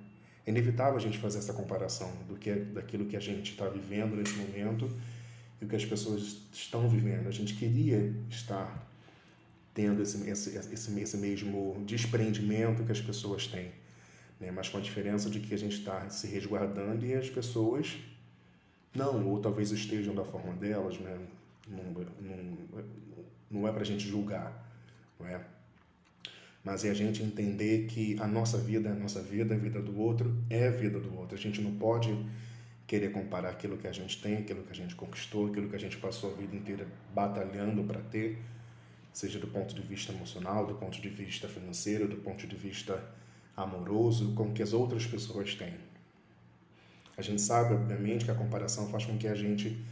É 0.47 0.51
inevitável 0.51 0.97
a 0.97 1.01
gente 1.01 1.17
fazer 1.17 1.39
essa 1.39 1.55
comparação 1.55 2.13
do 2.29 2.37
que 2.37 2.53
daquilo 2.53 3.07
que 3.07 3.17
a 3.17 3.21
gente 3.21 3.53
está 3.53 3.69
vivendo 3.71 4.17
nesse 4.17 4.35
momento 4.35 4.91
e 5.63 5.65
o 5.65 5.69
que 5.69 5.77
as 5.77 5.85
pessoas 5.85 6.43
estão 6.53 6.87
vivendo. 6.91 7.27
A 7.27 7.31
gente 7.31 7.55
queria 7.55 8.15
estar 8.29 8.87
tendo 9.73 10.03
esse, 10.03 10.29
esse, 10.29 10.57
esse, 10.57 11.01
esse 11.01 11.17
mesmo 11.17 11.83
desprendimento 11.87 12.85
que 12.85 12.93
as 12.93 13.01
pessoas 13.01 13.47
têm, 13.47 13.71
né? 14.41 14.51
mas 14.51 14.69
com 14.69 14.79
a 14.79 14.81
diferença 14.81 15.29
de 15.29 15.41
que 15.41 15.55
a 15.55 15.59
gente 15.59 15.79
está 15.79 16.09
se 16.09 16.27
resguardando 16.27 17.05
e 17.05 17.15
as 17.15 17.29
pessoas 17.29 17.97
não, 18.95 19.27
ou 19.29 19.41
talvez 19.41 19.71
estejam 19.71 20.15
da 20.15 20.25
forma 20.25 20.55
delas, 20.55 20.99
né? 20.99 21.19
não, 21.69 21.85
não, 22.21 22.85
não 23.51 23.69
é 23.69 23.73
para 23.73 23.83
a 23.83 23.87
gente 23.87 24.09
julgar, 24.09 24.67
não 25.19 25.27
é? 25.27 25.41
mas 26.65 26.85
é 26.85 26.91
a 26.91 26.95
gente 26.95 27.23
entender 27.23 27.87
que 27.87 28.19
a 28.21 28.27
nossa 28.27 28.59
vida 28.59 28.89
é 28.89 28.93
a 28.93 28.95
nossa 28.95 29.23
vida, 29.23 29.55
a 29.55 29.59
vida 29.59 29.81
do 29.81 29.99
outro 29.99 30.37
é 30.51 30.69
a 30.69 30.71
vida 30.71 31.01
do 31.01 31.17
outro. 31.17 31.35
A 31.35 31.41
gente 31.41 31.63
não 31.63 31.73
pode 31.77 32.15
querer 32.87 33.11
comparar 33.11 33.51
aquilo 33.51 33.79
que 33.79 33.87
a 33.87 33.93
gente 33.93 34.21
tem, 34.21 34.39
aquilo 34.39 34.63
que 34.63 34.73
a 34.73 34.75
gente 34.75 34.95
conquistou, 34.95 35.47
aquilo 35.49 35.69
que 35.69 35.77
a 35.77 35.79
gente 35.79 35.97
passou 35.97 36.33
a 36.33 36.35
vida 36.35 36.57
inteira 36.57 36.87
batalhando 37.15 37.85
para 37.85 38.01
ter, 38.01 38.39
seja 39.13 39.39
do 39.39 39.47
ponto 39.47 39.75
de 39.75 39.81
vista 39.83 40.13
emocional, 40.13 40.67
do 40.67 40.75
ponto 40.75 41.01
de 41.01 41.09
vista 41.09 41.49
financeiro, 41.49 42.09
do 42.09 42.17
ponto 42.17 42.47
de 42.47 42.57
vista 42.57 43.03
amoroso, 43.63 44.33
com 44.35 44.53
que 44.53 44.63
as 44.63 44.73
outras 44.73 45.07
pessoas 45.07 45.55
têm. 45.55 45.75
A 47.17 47.23
gente 47.23 47.43
sabe, 47.43 47.75
obviamente, 47.75 48.25
que 48.25 48.31
a 48.31 48.35
comparação 48.35 48.89
faz 48.89 49.05
com 49.05 49.19
que 49.19 49.27
a 49.27 49.35
gente 49.35 49.85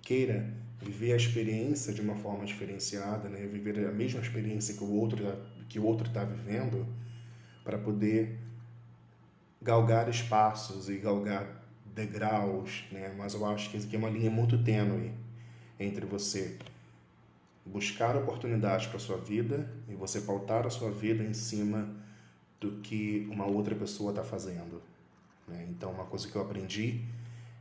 queira 0.00 0.50
viver 0.80 1.12
a 1.12 1.16
experiência 1.16 1.92
de 1.92 2.00
uma 2.00 2.16
forma 2.16 2.46
diferenciada, 2.46 3.28
né? 3.28 3.46
viver 3.46 3.86
a 3.86 3.92
mesma 3.92 4.20
experiência 4.20 4.74
que 4.74 4.82
o 4.82 4.90
outro 4.90 5.18
que 5.68 5.78
o 5.78 5.84
outro 5.84 6.08
está 6.08 6.24
vivendo, 6.24 6.84
para 7.62 7.78
poder 7.78 8.36
galgar 9.62 10.08
espaços 10.08 10.88
e 10.88 10.96
galgar 10.96 11.64
degraus, 11.94 12.84
né? 12.90 13.14
Mas 13.16 13.34
eu 13.34 13.46
acho 13.46 13.70
que 13.70 13.76
isso 13.76 13.86
aqui 13.86 13.94
é 13.94 13.98
uma 13.98 14.10
linha 14.10 14.30
muito 14.30 14.58
tênue 14.64 15.12
entre 15.78 16.04
você 16.04 16.58
buscar 17.64 18.16
oportunidades 18.16 18.88
para 18.88 18.98
sua 18.98 19.18
vida 19.18 19.70
e 19.88 19.94
você 19.94 20.22
pautar 20.22 20.66
a 20.66 20.70
sua 20.70 20.90
vida 20.90 21.22
em 21.22 21.34
cima 21.34 21.99
do 22.60 22.72
que 22.82 23.26
uma 23.30 23.46
outra 23.46 23.74
pessoa 23.74 24.10
está 24.10 24.22
fazendo. 24.22 24.82
Né? 25.48 25.66
Então, 25.70 25.90
uma 25.90 26.04
coisa 26.04 26.28
que 26.28 26.36
eu 26.36 26.42
aprendi 26.42 27.02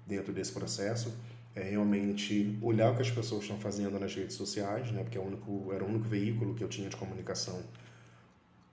dentro 0.06 0.34
desse 0.34 0.52
processo 0.52 1.14
é 1.56 1.64
realmente 1.64 2.58
olhar 2.62 2.92
o 2.92 2.96
que 2.96 3.02
as 3.02 3.10
pessoas 3.10 3.44
estão 3.44 3.58
fazendo 3.58 4.00
nas 4.00 4.14
redes 4.14 4.36
sociais, 4.36 4.92
né? 4.92 5.02
porque 5.04 5.18
é 5.18 5.22
o 5.22 5.24
único, 5.24 5.72
era 5.74 5.84
o 5.84 5.88
único 5.88 6.06
veículo 6.06 6.54
que 6.54 6.64
eu 6.64 6.68
tinha 6.68 6.90
de 6.90 6.96
comunicação 6.96 7.64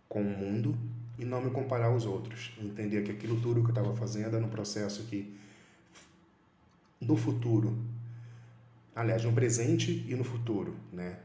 com 0.09 0.21
o 0.21 0.25
mundo 0.25 0.77
e 1.19 1.25
não 1.25 1.41
me 1.41 1.51
comparar 1.51 1.87
aos 1.87 2.05
outros. 2.05 2.53
Entender 2.61 3.03
que 3.03 3.13
aquilo 3.13 3.41
tudo 3.41 3.61
que 3.61 3.67
eu 3.67 3.71
estava 3.71 3.95
fazendo 3.95 4.37
era 4.37 4.45
um 4.45 4.51
processo 4.51 5.05
que, 5.05 5.35
no 7.01 7.17
futuro, 7.17 7.79
aliás, 8.95 9.25
no 9.25 9.33
presente 9.33 10.05
e 10.09 10.15
no 10.15 10.25
futuro, 10.25 10.75
né? 10.93 11.19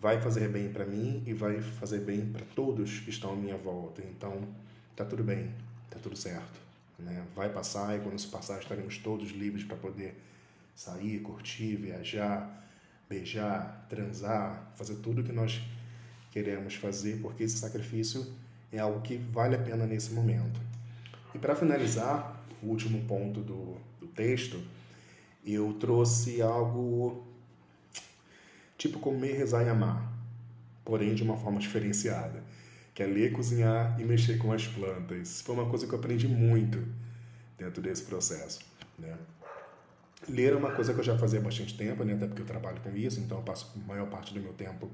Vai 0.00 0.20
fazer 0.20 0.48
bem 0.48 0.68
para 0.70 0.84
mim 0.84 1.22
e 1.26 1.32
vai 1.32 1.60
fazer 1.60 2.00
bem 2.00 2.26
para 2.26 2.44
todos 2.54 3.00
que 3.00 3.10
estão 3.10 3.32
à 3.32 3.36
minha 3.36 3.56
volta. 3.56 4.02
Então, 4.02 4.42
tá 4.94 5.04
tudo 5.04 5.24
bem, 5.24 5.50
tá 5.90 5.98
tudo 6.00 6.16
certo. 6.16 6.60
Né? 6.98 7.24
Vai 7.34 7.48
passar 7.52 7.96
e 7.96 8.00
quando 8.00 8.18
isso 8.18 8.30
passar 8.30 8.58
estaremos 8.60 8.98
todos 8.98 9.30
livres 9.30 9.64
para 9.64 9.76
poder 9.76 10.14
sair, 10.74 11.20
curtir, 11.20 11.76
viajar, 11.76 12.68
beijar, 13.08 13.86
transar, 13.88 14.72
fazer 14.76 14.96
tudo 14.96 15.22
que 15.22 15.32
nós 15.32 15.60
queremos 16.30 16.74
fazer, 16.74 17.20
porque 17.20 17.42
esse 17.42 17.58
sacrifício 17.58 18.26
é 18.70 18.78
algo 18.78 19.00
que 19.00 19.16
vale 19.16 19.56
a 19.56 19.58
pena 19.58 19.86
nesse 19.86 20.12
momento. 20.12 20.60
E 21.34 21.38
para 21.38 21.56
finalizar, 21.56 22.44
o 22.62 22.66
último 22.66 23.02
ponto 23.06 23.40
do, 23.40 23.76
do 23.98 24.06
texto, 24.08 24.62
eu 25.44 25.72
trouxe 25.74 26.42
algo 26.42 27.26
tipo 28.78 29.00
comer, 29.00 29.36
rezar 29.36 29.66
e 29.66 29.68
amar, 29.68 30.10
porém 30.84 31.14
de 31.14 31.22
uma 31.22 31.36
forma 31.36 31.58
diferenciada, 31.58 32.42
que 32.94 33.02
é 33.02 33.06
ler, 33.06 33.32
cozinhar 33.32 34.00
e 34.00 34.04
mexer 34.04 34.38
com 34.38 34.52
as 34.52 34.66
plantas. 34.66 35.42
Foi 35.42 35.54
uma 35.54 35.68
coisa 35.68 35.86
que 35.86 35.92
eu 35.92 35.98
aprendi 35.98 36.28
muito 36.28 36.82
dentro 37.58 37.82
desse 37.82 38.04
processo, 38.04 38.60
né? 38.98 39.18
Ler 40.28 40.52
é 40.52 40.56
uma 40.56 40.72
coisa 40.72 40.92
que 40.92 41.00
eu 41.00 41.04
já 41.04 41.16
fazia 41.16 41.38
há 41.38 41.42
bastante 41.42 41.76
tempo, 41.76 42.02
né? 42.04 42.14
até 42.14 42.26
porque 42.26 42.42
eu 42.42 42.46
trabalho 42.46 42.80
com 42.80 42.94
isso, 42.96 43.20
então 43.20 43.38
eu 43.38 43.44
passo 43.44 43.72
a 43.76 43.86
maior 43.86 44.08
parte 44.08 44.34
do 44.34 44.40
meu 44.40 44.52
tempo 44.52 44.90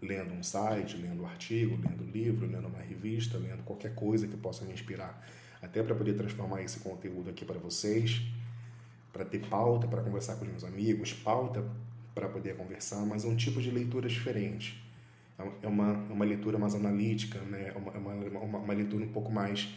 lendo 0.00 0.32
um 0.34 0.42
site, 0.42 0.96
lendo 0.96 1.22
um 1.22 1.26
artigo, 1.26 1.76
lendo 1.76 2.04
um 2.04 2.10
livro, 2.10 2.46
lendo 2.46 2.68
uma 2.68 2.78
revista, 2.78 3.38
lendo 3.38 3.62
qualquer 3.64 3.94
coisa 3.94 4.28
que 4.28 4.36
possa 4.36 4.64
me 4.64 4.72
inspirar, 4.72 5.26
até 5.60 5.82
para 5.82 5.94
poder 5.94 6.14
transformar 6.14 6.62
esse 6.62 6.80
conteúdo 6.80 7.30
aqui 7.30 7.44
para 7.44 7.58
vocês, 7.58 8.22
para 9.12 9.24
ter 9.24 9.40
pauta 9.48 9.88
para 9.88 10.02
conversar 10.02 10.36
com 10.36 10.44
os 10.44 10.50
meus 10.50 10.64
amigos, 10.64 11.12
pauta 11.12 11.64
para 12.18 12.28
poder 12.28 12.56
conversar, 12.56 13.06
mas 13.06 13.24
é 13.24 13.28
um 13.28 13.36
tipo 13.36 13.62
de 13.62 13.70
leitura 13.70 14.08
diferente. 14.08 14.82
É 15.62 15.68
uma, 15.68 15.92
é 16.10 16.12
uma 16.12 16.24
leitura 16.24 16.58
mais 16.58 16.74
analítica, 16.74 17.38
né? 17.42 17.72
é 17.72 17.78
uma, 17.78 17.92
é 17.92 17.98
uma, 17.98 18.40
uma, 18.40 18.58
uma 18.58 18.74
leitura 18.74 19.04
um 19.04 19.12
pouco 19.12 19.30
mais 19.30 19.68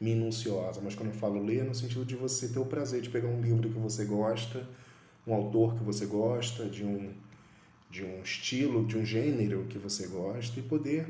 minuciosa, 0.00 0.80
mas 0.82 0.94
quando 0.94 1.10
eu 1.10 1.14
falo 1.14 1.44
ler, 1.44 1.58
é 1.58 1.64
no 1.64 1.74
sentido 1.74 2.04
de 2.06 2.16
você 2.16 2.48
ter 2.48 2.58
o 2.58 2.64
prazer 2.64 3.02
de 3.02 3.10
pegar 3.10 3.28
um 3.28 3.42
livro 3.42 3.68
que 3.68 3.78
você 3.78 4.06
gosta, 4.06 4.66
um 5.26 5.34
autor 5.34 5.76
que 5.76 5.84
você 5.84 6.06
gosta, 6.06 6.64
de 6.64 6.82
um, 6.82 7.12
de 7.90 8.02
um 8.02 8.22
estilo, 8.22 8.86
de 8.86 8.96
um 8.96 9.04
gênero 9.04 9.66
que 9.68 9.76
você 9.76 10.06
gosta 10.06 10.58
e 10.58 10.62
poder 10.62 11.06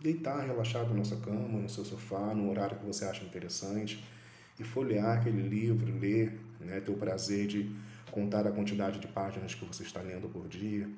deitar 0.00 0.44
relaxado 0.44 0.92
na 0.92 1.04
sua 1.04 1.18
cama, 1.18 1.60
no 1.60 1.68
seu 1.68 1.84
sofá, 1.84 2.34
no 2.34 2.50
horário 2.50 2.76
que 2.76 2.84
você 2.84 3.04
acha 3.04 3.24
interessante 3.24 4.04
e 4.58 4.64
folhear 4.64 5.18
aquele 5.18 5.48
livro, 5.48 5.96
ler, 5.98 6.36
né, 6.60 6.80
ter 6.80 6.90
o 6.90 6.96
prazer 6.96 7.46
de 7.46 7.70
contar 8.14 8.46
a 8.46 8.52
quantidade 8.52 9.00
de 9.00 9.08
páginas 9.08 9.56
que 9.56 9.64
você 9.64 9.82
está 9.82 10.00
lendo 10.00 10.28
por 10.28 10.46
dia. 10.46 10.88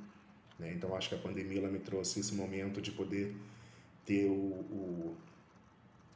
Né? 0.59 0.75
Então, 0.75 0.95
acho 0.95 1.09
que 1.09 1.15
a 1.15 1.19
pandemia 1.19 1.61
ela 1.61 1.71
me 1.71 1.79
trouxe 1.79 2.21
esse 2.21 2.35
momento 2.35 2.83
de 2.83 2.91
poder 2.93 3.35
ter 4.05 4.27
o, 4.27 4.35
o 4.35 5.17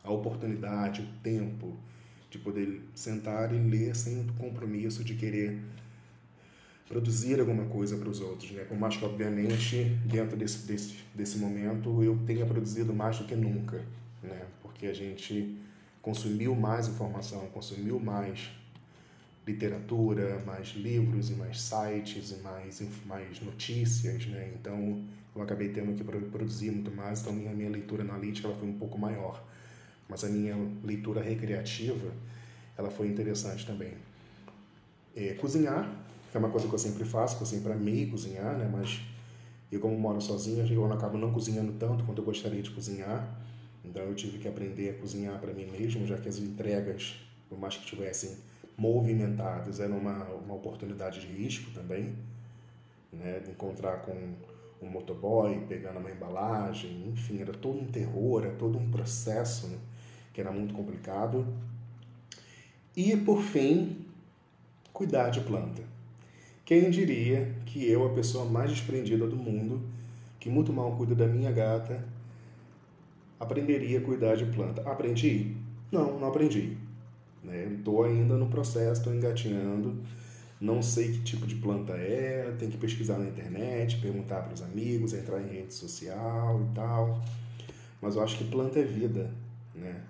a 0.04 0.10
oportunidade, 0.10 1.00
o 1.00 1.22
tempo 1.22 1.74
de 2.30 2.38
poder 2.38 2.82
sentar 2.94 3.52
e 3.52 3.58
ler 3.58 3.96
sem 3.96 4.26
compromisso 4.38 5.02
de 5.02 5.14
querer 5.14 5.58
produzir 6.86 7.40
alguma 7.40 7.64
coisa 7.64 7.96
para 7.96 8.08
os 8.08 8.20
outros, 8.20 8.50
né? 8.50 8.64
Por 8.64 8.78
mais 8.78 8.96
que, 8.96 9.04
obviamente, 9.04 9.84
dentro 10.04 10.36
desse, 10.36 10.66
desse, 10.66 10.96
desse 11.14 11.38
momento 11.38 12.02
eu 12.02 12.18
tenha 12.26 12.44
produzido 12.44 12.92
mais 12.92 13.18
do 13.18 13.24
que 13.24 13.34
nunca, 13.34 13.84
né? 14.22 14.46
Porque 14.62 14.86
a 14.86 14.94
gente 14.94 15.56
consumiu 16.02 16.54
mais 16.54 16.88
informação, 16.88 17.46
consumiu 17.48 17.98
mais 17.98 18.50
literatura, 19.52 20.42
mais 20.46 20.68
livros 20.68 21.30
e 21.30 21.34
mais 21.34 21.60
sites 21.60 22.30
e 22.32 22.36
mais, 22.42 22.82
mais 23.06 23.40
notícias, 23.40 24.26
né? 24.26 24.52
Então, 24.54 25.04
eu 25.34 25.42
acabei 25.42 25.68
tendo 25.68 25.94
que 25.94 26.04
produzir 26.04 26.70
muito 26.70 26.90
mais, 26.90 27.20
então 27.20 27.32
minha, 27.32 27.52
minha 27.52 27.70
leitura 27.70 28.02
analítica 28.02 28.48
ela 28.48 28.56
foi 28.56 28.68
um 28.68 28.78
pouco 28.78 28.98
maior 28.98 29.44
mas 30.10 30.24
a 30.24 30.28
minha 30.28 30.56
leitura 30.82 31.22
recreativa 31.22 32.12
ela 32.76 32.90
foi 32.90 33.06
interessante 33.06 33.64
também. 33.64 33.92
É, 35.14 35.34
cozinhar 35.34 35.88
é 36.34 36.38
uma 36.38 36.50
coisa 36.50 36.66
que 36.66 36.74
eu 36.74 36.78
sempre 36.78 37.04
faço, 37.04 37.36
que 37.36 37.42
eu 37.42 37.46
sempre 37.46 37.72
amei 37.72 38.06
cozinhar, 38.06 38.58
né? 38.58 38.68
Mas 38.70 39.00
eu 39.70 39.80
como 39.80 39.96
moro 39.98 40.20
sozinho, 40.20 40.66
eu 40.66 40.92
acabo 40.92 41.16
não 41.16 41.32
cozinhando 41.32 41.72
tanto 41.74 42.04
quanto 42.04 42.18
eu 42.20 42.24
gostaria 42.24 42.60
de 42.60 42.70
cozinhar. 42.70 43.40
Então 43.84 44.02
eu 44.02 44.14
tive 44.14 44.38
que 44.38 44.48
aprender 44.48 44.90
a 44.90 44.94
cozinhar 44.94 45.38
para 45.40 45.52
mim 45.52 45.66
mesmo, 45.66 46.06
já 46.06 46.18
que 46.18 46.28
as 46.28 46.38
entregas, 46.38 47.14
por 47.48 47.58
mais 47.58 47.76
que 47.76 47.86
tivessem 47.86 48.36
movimentadas, 48.80 49.78
eram 49.78 49.98
uma, 49.98 50.24
uma 50.24 50.54
oportunidade 50.54 51.20
de 51.20 51.26
risco 51.26 51.70
também, 51.72 52.14
né? 53.12 53.40
De 53.40 53.50
encontrar 53.50 53.98
com 53.98 54.16
um 54.80 54.88
motoboy 54.88 55.66
pegando 55.68 55.98
uma 55.98 56.10
embalagem, 56.10 57.06
enfim, 57.08 57.42
era 57.42 57.52
todo 57.52 57.78
um 57.78 57.86
terror, 57.86 58.42
era 58.42 58.54
todo 58.54 58.78
um 58.78 58.90
processo 58.90 59.66
né? 59.66 59.76
que 60.32 60.40
era 60.40 60.50
muito 60.50 60.72
complicado. 60.72 61.46
E 62.96 63.14
por 63.18 63.42
fim, 63.42 64.06
cuidar 64.94 65.28
de 65.28 65.42
planta. 65.42 65.82
Quem 66.64 66.88
diria 66.88 67.54
que 67.66 67.86
eu, 67.86 68.06
a 68.06 68.14
pessoa 68.14 68.46
mais 68.46 68.70
desprendida 68.70 69.26
do 69.26 69.36
mundo, 69.36 69.82
que 70.38 70.48
muito 70.48 70.72
mal 70.72 70.96
cuida 70.96 71.14
da 71.14 71.26
minha 71.26 71.52
gata, 71.52 72.02
aprenderia 73.38 73.98
a 73.98 74.02
cuidar 74.02 74.36
de 74.36 74.46
planta? 74.46 74.80
Aprendi? 74.90 75.54
Não, 75.92 76.18
não 76.18 76.28
aprendi. 76.28 76.78
Estou 77.50 78.04
né? 78.04 78.10
ainda 78.10 78.36
no 78.36 78.48
processo, 78.48 79.00
estou 79.00 79.14
engatinhando, 79.14 80.02
não 80.60 80.82
sei 80.82 81.12
que 81.12 81.20
tipo 81.22 81.46
de 81.46 81.56
planta 81.56 81.94
é, 81.94 82.54
tem 82.58 82.68
que 82.70 82.76
pesquisar 82.76 83.18
na 83.18 83.26
internet, 83.26 84.00
perguntar 84.00 84.42
para 84.42 84.52
os 84.52 84.62
amigos, 84.62 85.12
entrar 85.12 85.40
em 85.40 85.48
rede 85.48 85.74
social 85.74 86.60
e 86.62 86.74
tal. 86.74 87.22
Mas 88.00 88.16
eu 88.16 88.22
acho 88.22 88.36
que 88.38 88.44
planta 88.44 88.78
é 88.78 88.84
vida, 88.84 89.30
né? 89.74 90.02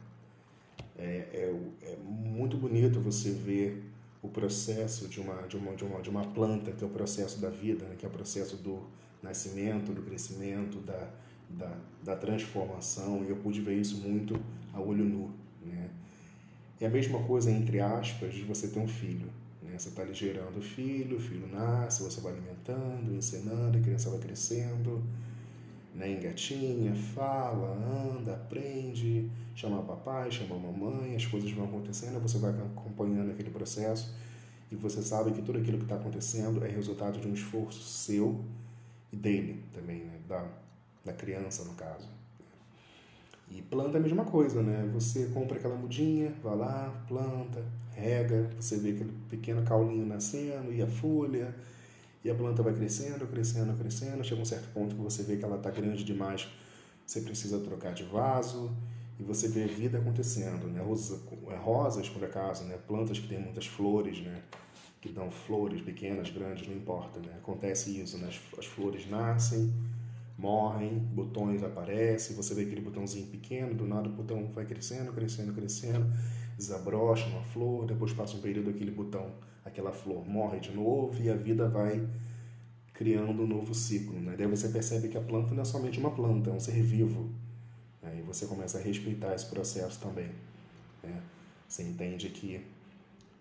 É, 0.99 1.29
é, 1.33 1.55
é 1.83 1.97
muito 2.05 2.57
bonito 2.57 3.01
você 3.01 3.31
ver 3.31 3.91
o 4.23 4.29
processo 4.29 5.09
de 5.09 5.21
uma, 5.21 5.43
de 5.43 5.57
uma, 5.57 5.75
de 5.75 5.85
uma, 5.85 6.03
de 6.03 6.11
uma 6.11 6.25
planta, 6.25 6.73
que 6.73 6.85
é 6.85 6.87
o 6.87 6.91
processo 6.91 7.41
da 7.41 7.49
vida, 7.49 7.87
né? 7.87 7.95
que 7.97 8.05
é 8.05 8.09
o 8.09 8.13
processo 8.13 8.57
do 8.57 8.83
nascimento, 9.23 9.93
do 9.93 10.03
crescimento, 10.03 10.79
da, 10.81 11.09
da, 11.49 11.77
da 12.03 12.17
transformação, 12.17 13.25
e 13.25 13.31
eu 13.31 13.37
pude 13.37 13.61
ver 13.61 13.77
isso 13.77 13.97
muito 13.97 14.39
a 14.73 14.81
olho 14.81 15.05
nu. 15.05 15.31
Né? 15.65 15.89
É 16.81 16.87
a 16.87 16.91
mesma 16.91 17.23
coisa, 17.25 17.51
entre 17.51 17.79
aspas, 17.79 18.33
de 18.33 18.43
você 18.43 18.69
ter 18.69 18.79
um 18.79 18.89
filho. 18.89 19.29
Né? 19.63 19.79
Você 19.79 19.91
está 19.91 20.01
ali 20.01 20.15
gerando 20.15 20.59
o 20.59 20.63
filho, 20.63 21.19
o 21.19 21.21
filho 21.21 21.47
nasce, 21.47 22.03
você 22.03 22.21
vai 22.23 22.33
alimentando, 22.33 23.15
ensinando, 23.15 23.77
a 23.77 23.81
criança 23.81 24.09
vai 24.09 24.19
crescendo, 24.19 25.03
né? 25.95 26.11
engatinha, 26.11 26.95
fala, 26.95 27.77
anda, 27.77 28.33
aprende, 28.33 29.31
chama 29.55 29.83
papai, 29.83 30.31
chama 30.31 30.59
mamãe, 30.59 31.15
as 31.15 31.27
coisas 31.27 31.51
vão 31.53 31.67
acontecendo, 31.67 32.19
você 32.19 32.39
vai 32.39 32.51
acompanhando 32.51 33.31
aquele 33.31 33.51
processo 33.51 34.15
e 34.73 34.77
você 34.77 35.03
sabe 35.03 35.33
que 35.33 35.43
tudo 35.43 35.59
aquilo 35.59 35.77
que 35.77 35.85
está 35.85 35.97
acontecendo 35.97 36.65
é 36.65 36.69
resultado 36.69 37.21
de 37.21 37.29
um 37.29 37.35
esforço 37.35 37.83
seu 37.83 38.43
e 39.13 39.17
dele 39.17 39.63
também, 39.75 39.99
né? 39.99 40.19
da, 40.27 40.49
da 41.05 41.13
criança 41.13 41.63
no 41.65 41.75
caso. 41.75 42.20
E 43.51 43.61
planta 43.63 43.99
é 43.99 44.01
a 44.01 44.03
mesma 44.03 44.25
coisa, 44.25 44.63
né? 44.63 44.89
Você 44.95 45.27
compra 45.35 45.59
aquela 45.59 45.75
mudinha, 45.75 46.33
vai 46.43 46.57
lá, 46.57 47.05
planta, 47.09 47.65
rega, 47.95 48.49
você 48.59 48.77
vê 48.77 48.91
aquele 48.91 49.13
pequeno 49.29 49.63
caulinho 49.63 50.07
nascendo 50.07 50.73
e 50.73 50.81
a 50.81 50.87
folha, 50.87 51.55
e 52.25 52.31
a 52.31 52.35
planta 52.35 52.63
vai 52.63 52.73
crescendo, 52.73 53.27
crescendo, 53.27 53.77
crescendo. 53.77 54.23
Chega 54.23 54.41
um 54.41 54.45
certo 54.45 54.73
ponto 54.73 54.95
que 54.95 55.03
você 55.03 55.25
vê 55.25 55.37
que 55.37 55.45
ela 55.45 55.57
está 55.57 55.71
grande 55.71 56.05
demais, 56.05 56.49
você 57.05 57.21
precisa 57.23 57.59
trocar 57.59 57.93
de 57.93 58.05
vaso 58.05 58.71
e 59.19 59.23
você 59.23 59.49
vê 59.49 59.65
a 59.65 59.67
vida 59.67 59.99
acontecendo, 59.99 60.67
né? 60.69 60.81
É, 60.81 61.57
rosas, 61.57 62.09
por 62.09 62.25
acaso, 62.25 62.65
né? 62.65 62.79
Plantas 62.87 63.19
que 63.19 63.27
têm 63.27 63.41
muitas 63.41 63.67
flores, 63.67 64.21
né? 64.23 64.43
Que 65.01 65.11
dão 65.11 65.31
flores 65.31 65.83
pequenas, 65.83 66.31
grandes, 66.31 66.69
não 66.69 66.77
importa, 66.77 67.19
né? 67.19 67.35
Acontece 67.37 68.01
isso, 68.01 68.17
né? 68.17 68.29
As, 68.29 68.59
as 68.59 68.67
flores 68.67 69.11
nascem, 69.11 69.75
morrem, 70.41 70.99
botões 70.99 71.63
aparecem, 71.63 72.35
você 72.35 72.55
vê 72.55 72.63
aquele 72.63 72.81
botãozinho 72.81 73.27
pequeno, 73.27 73.75
do 73.75 73.87
nada 73.87 74.09
o 74.09 74.13
botão 74.13 74.47
vai 74.55 74.65
crescendo, 74.65 75.13
crescendo, 75.13 75.53
crescendo, 75.53 76.07
desabrocha 76.57 77.27
uma 77.29 77.43
flor, 77.43 77.87
depois 77.87 78.13
passa 78.13 78.37
um 78.37 78.41
período 78.41 78.71
aquele 78.71 78.91
botão 78.91 79.31
aquela 79.65 79.93
flor 79.93 80.27
morre 80.27 80.61
de 80.61 80.73
novo 80.73 81.23
e 81.23 81.31
a 81.31 81.35
vida 81.35 81.69
vai 81.69 82.07
criando 82.93 83.43
um 83.43 83.47
novo 83.47 83.75
ciclo. 83.75 84.19
Né? 84.21 84.35
Daí 84.37 84.47
você 84.47 84.69
percebe 84.69 85.09
que 85.09 85.17
a 85.17 85.21
planta 85.21 85.55
não 85.55 85.63
é 85.63 85.65
somente 85.65 85.99
uma 85.99 86.11
planta, 86.11 86.51
é 86.51 86.53
um 86.53 86.61
ser 86.61 86.83
vivo. 86.83 87.31
Né? 88.03 88.23
Você 88.27 88.47
começa 88.47 88.79
a 88.79 88.81
respeitar 88.81 89.35
esse 89.35 89.47
processo 89.47 90.01
também. 90.01 90.31
Né? 91.03 91.23
Você 91.67 91.83
entende 91.83 92.29
que 92.29 92.61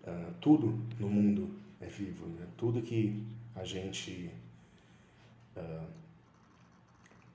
uh, 0.06 0.32
tudo 0.40 0.78
no 0.98 1.08
mundo 1.08 1.50
é 1.80 1.86
vivo. 1.86 2.26
Né? 2.26 2.46
Tudo 2.56 2.80
que 2.80 3.22
a 3.54 3.64
gente 3.64 4.30
uh, 5.56 5.99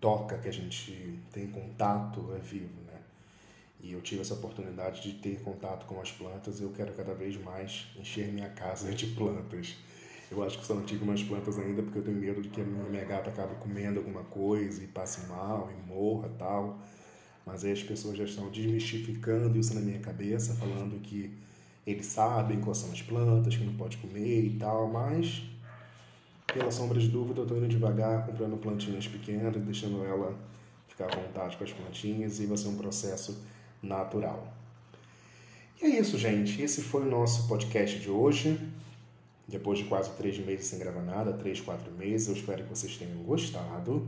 toca, 0.05 0.37
que 0.37 0.47
a 0.47 0.53
gente 0.53 1.19
tem 1.33 1.47
contato 1.47 2.31
é 2.35 2.39
vivo. 2.39 2.79
Né? 2.85 2.99
e 3.81 3.93
eu 3.93 4.01
tive 4.01 4.21
essa 4.21 4.35
oportunidade 4.35 5.01
de 5.01 5.13
ter 5.13 5.39
contato 5.41 5.87
com 5.87 5.99
as 5.99 6.11
plantas, 6.11 6.61
eu 6.61 6.69
quero 6.69 6.93
cada 6.93 7.13
vez 7.15 7.35
mais 7.43 7.87
encher 7.99 8.31
minha 8.31 8.49
casa 8.49 8.91
de 8.91 9.07
plantas. 9.07 9.75
Eu 10.31 10.43
acho 10.43 10.59
que 10.59 10.65
só 10.65 10.75
não 10.75 10.83
tive 10.83 11.05
mais 11.05 11.23
plantas 11.23 11.57
ainda 11.57 11.81
porque 11.81 11.99
eu 11.99 12.03
tenho 12.03 12.17
medo 12.17 12.41
de 12.41 12.49
que 12.49 12.61
a 12.61 12.63
minha 12.63 13.03
gata 13.03 13.29
acabe 13.31 13.55
comendo 13.55 13.99
alguma 13.99 14.23
coisa 14.23 14.83
e 14.83 14.87
passe 14.87 15.27
mal 15.27 15.71
e 15.71 15.87
morra 15.87 16.29
tal. 16.37 16.79
Mas 17.45 17.63
aí 17.63 17.71
as 17.71 17.83
pessoas 17.83 18.17
já 18.17 18.23
estão 18.25 18.49
desmistificando 18.49 19.57
isso 19.57 19.73
na 19.73 19.81
minha 19.81 19.99
cabeça, 19.99 20.55
falando 20.55 20.99
que 21.01 21.31
eles 21.85 22.05
sabem 22.07 22.59
quais 22.61 22.79
são 22.79 22.91
as 22.91 23.01
plantas, 23.01 23.55
que 23.55 23.63
não 23.63 23.75
pode 23.75 23.97
comer 23.97 24.45
e 24.45 24.57
tal, 24.57 24.87
mas 24.87 25.43
pela 26.55 26.71
sombra 26.71 26.97
de 26.97 27.09
dúvida 27.09 27.41
eu 27.41 27.43
estou 27.43 27.57
indo 27.57 27.67
devagar, 27.67 28.25
comprando 28.25 28.55
plantinhas 28.55 29.05
pequenas, 29.05 29.53
deixando 29.57 30.05
ela 30.05 30.33
ficar 30.87 31.13
à 31.13 31.15
vontade 31.15 31.57
com 31.57 31.65
as 31.65 31.73
plantinhas 31.73 32.39
e 32.39 32.45
vai 32.45 32.55
ser 32.55 32.69
um 32.69 32.77
processo 32.77 33.37
natural. 33.83 34.53
E 35.81 35.85
é 35.85 35.99
isso, 35.99 36.17
gente. 36.17 36.61
Esse 36.61 36.81
foi 36.81 37.01
o 37.01 37.09
nosso 37.09 37.45
podcast 37.49 37.99
de 37.99 38.09
hoje. 38.09 38.57
Depois 39.45 39.79
de 39.79 39.83
quase 39.83 40.11
três 40.11 40.39
meses 40.39 40.67
sem 40.67 40.79
gravar 40.79 41.01
nada, 41.01 41.33
três, 41.33 41.59
quatro 41.59 41.91
meses, 41.91 42.29
eu 42.29 42.33
espero 42.33 42.63
que 42.63 42.69
vocês 42.69 42.95
tenham 42.95 43.21
gostado. 43.23 44.07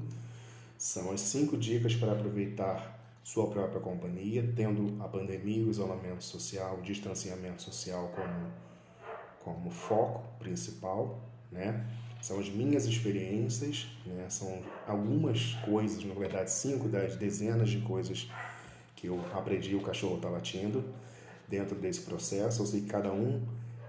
São 0.78 1.12
as 1.12 1.20
cinco 1.20 1.58
dicas 1.58 1.96
para 1.96 2.14
aproveitar 2.14 2.98
sua 3.26 3.48
própria 3.48 3.82
companhia, 3.82 4.54
tendo 4.56 5.04
a 5.04 5.08
pandemia, 5.10 5.66
o 5.66 5.70
isolamento 5.70 6.24
social, 6.24 6.78
o 6.78 6.82
distanciamento 6.82 7.62
social 7.62 8.10
como, 8.16 8.52
como 9.44 9.70
foco 9.70 10.24
principal, 10.40 11.22
né? 11.52 11.86
São 12.21 12.39
as 12.39 12.49
minhas 12.49 12.86
experiências, 12.86 13.88
né? 14.06 14.25
São 14.30 14.62
algumas 14.88 15.53
coisas, 15.65 16.03
na 16.03 16.13
verdade, 16.13 16.51
cinco 16.51 16.88
das 16.88 17.15
dezenas 17.15 17.69
de 17.69 17.80
coisas 17.80 18.30
que 18.95 19.08
eu 19.08 19.23
aprendi 19.34 19.75
o 19.75 19.82
cachorro 19.82 20.15
está 20.15 20.30
latindo 20.30 20.84
dentro 21.47 21.75
desse 21.75 22.01
processo. 22.01 22.62
Eu 22.62 22.65
sei 22.65 22.82
que 22.82 22.88
cada 22.88 23.12
um 23.12 23.41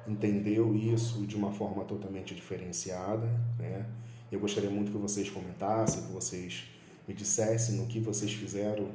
entendeu 0.06 0.74
isso 0.74 1.26
de 1.26 1.36
uma 1.36 1.52
forma 1.52 1.84
totalmente 1.84 2.34
diferenciada, 2.34 3.26
né? 3.58 3.86
Eu 4.30 4.38
gostaria 4.38 4.70
muito 4.70 4.92
que 4.92 4.98
vocês 4.98 5.28
comentassem, 5.30 6.02
que 6.02 6.12
vocês 6.12 6.64
me 7.06 7.14
dissessem 7.14 7.76
no 7.76 7.86
que 7.86 7.98
vocês 7.98 8.32
fizeram 8.32 8.90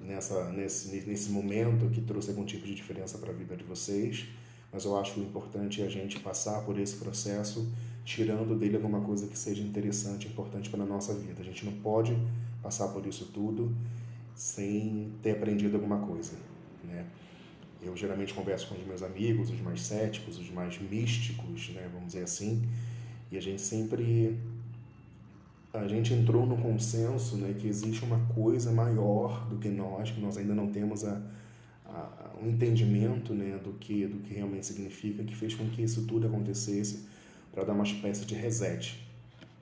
nessa 0.00 0.50
nesse 0.50 0.96
nesse 1.06 1.30
momento 1.30 1.88
que 1.90 2.00
trouxe 2.00 2.30
algum 2.30 2.44
tipo 2.44 2.66
de 2.66 2.74
diferença 2.74 3.18
para 3.18 3.30
a 3.30 3.34
vida 3.34 3.56
de 3.56 3.64
vocês. 3.64 4.26
Mas 4.72 4.84
eu 4.84 4.98
acho 4.98 5.18
o 5.18 5.22
importante 5.22 5.82
a 5.82 5.88
gente 5.88 6.20
passar 6.20 6.62
por 6.62 6.78
esse 6.78 6.96
processo 6.96 7.66
tirando 8.08 8.58
dele 8.58 8.76
alguma 8.76 9.02
coisa 9.02 9.26
que 9.26 9.38
seja 9.38 9.62
interessante, 9.62 10.26
importante 10.26 10.70
para 10.70 10.82
a 10.82 10.86
nossa 10.86 11.12
vida. 11.12 11.42
A 11.42 11.44
gente 11.44 11.66
não 11.66 11.74
pode 11.74 12.16
passar 12.62 12.88
por 12.88 13.06
isso 13.06 13.26
tudo 13.34 13.70
sem 14.34 15.12
ter 15.22 15.32
aprendido 15.32 15.74
alguma 15.74 15.98
coisa, 15.98 16.32
né? 16.82 17.04
Eu 17.82 17.94
geralmente 17.94 18.32
converso 18.32 18.66
com 18.68 18.76
os 18.76 18.86
meus 18.86 19.02
amigos, 19.02 19.50
os 19.50 19.60
mais 19.60 19.82
céticos, 19.82 20.38
os 20.38 20.50
mais 20.50 20.80
místicos, 20.80 21.68
né, 21.74 21.86
vamos 21.92 22.08
dizer 22.08 22.24
assim, 22.24 22.66
e 23.30 23.36
a 23.36 23.42
gente 23.42 23.60
sempre 23.60 24.38
a 25.72 25.86
gente 25.86 26.14
entrou 26.14 26.46
no 26.46 26.56
consenso, 26.56 27.36
né, 27.36 27.54
que 27.58 27.68
existe 27.68 28.02
uma 28.04 28.18
coisa 28.34 28.72
maior 28.72 29.46
do 29.48 29.58
que 29.58 29.68
nós, 29.68 30.10
que 30.10 30.20
nós 30.20 30.38
ainda 30.38 30.54
não 30.54 30.72
temos 30.72 31.04
a, 31.04 31.20
a, 31.84 32.30
um 32.42 32.48
entendimento, 32.48 33.34
né, 33.34 33.60
do 33.62 33.74
que 33.74 34.06
do 34.06 34.18
que 34.20 34.32
realmente 34.32 34.64
significa, 34.64 35.22
que 35.22 35.36
fez 35.36 35.54
com 35.54 35.68
que 35.68 35.82
isso 35.82 36.06
tudo 36.06 36.26
acontecesse 36.26 37.17
para 37.58 37.64
dar 37.64 37.72
uma 37.72 37.82
espécie 37.82 38.24
de 38.24 38.36
reset, 38.36 39.04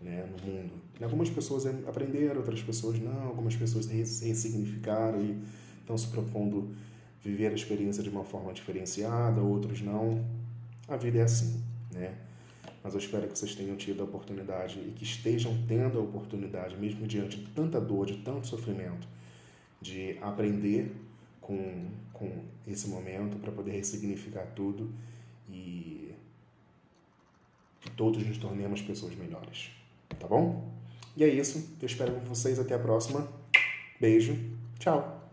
né, 0.03 0.29
no 0.31 0.53
mundo. 0.53 0.75
Algumas 1.01 1.31
pessoas 1.31 1.65
aprenderam, 1.65 2.37
outras 2.37 2.63
pessoas 2.63 2.99
não, 2.99 3.23
algumas 3.23 3.57
pessoas 3.57 3.87
ressignificaram 3.87 5.23
e 5.23 5.39
estão 5.81 5.97
se 5.97 6.07
propondo 6.09 6.75
viver 7.23 7.47
a 7.47 7.55
experiência 7.55 8.03
de 8.03 8.11
uma 8.11 8.23
forma 8.23 8.53
diferenciada, 8.53 9.41
outros 9.41 9.81
não. 9.81 10.23
A 10.87 10.99
vida 10.99 11.21
é 11.21 11.23
assim, 11.23 11.65
né? 11.91 12.15
Mas 12.85 12.93
eu 12.93 13.01
espero 13.01 13.27
que 13.29 13.39
vocês 13.39 13.55
tenham 13.55 13.77
tido 13.77 14.03
a 14.03 14.05
oportunidade 14.05 14.79
e 14.79 14.93
que 14.93 15.03
estejam 15.03 15.57
tendo 15.67 15.99
a 15.99 16.03
oportunidade, 16.03 16.77
mesmo 16.77 17.07
diante 17.07 17.39
de 17.39 17.47
tanta 17.47 17.81
dor, 17.81 18.05
de 18.05 18.19
tanto 18.19 18.47
sofrimento, 18.47 19.09
de 19.81 20.19
aprender 20.21 20.95
com, 21.41 21.87
com 22.13 22.45
esse 22.67 22.89
momento 22.89 23.39
para 23.39 23.51
poder 23.51 23.71
ressignificar 23.71 24.45
tudo 24.55 24.93
e 25.49 25.96
que 27.87 27.93
todos 27.93 28.25
nos 28.27 28.37
tornemos 28.39 28.83
pessoas 28.83 29.15
melhores. 29.15 29.71
Tá 30.19 30.27
bom? 30.27 30.71
E 31.17 31.25
é 31.25 31.29
isso. 31.29 31.77
Eu 31.81 31.87
espero 31.87 32.13
vocês 32.29 32.59
até 32.59 32.75
a 32.75 32.79
próxima. 32.79 33.27
Beijo. 33.99 34.37
Tchau. 34.79 35.26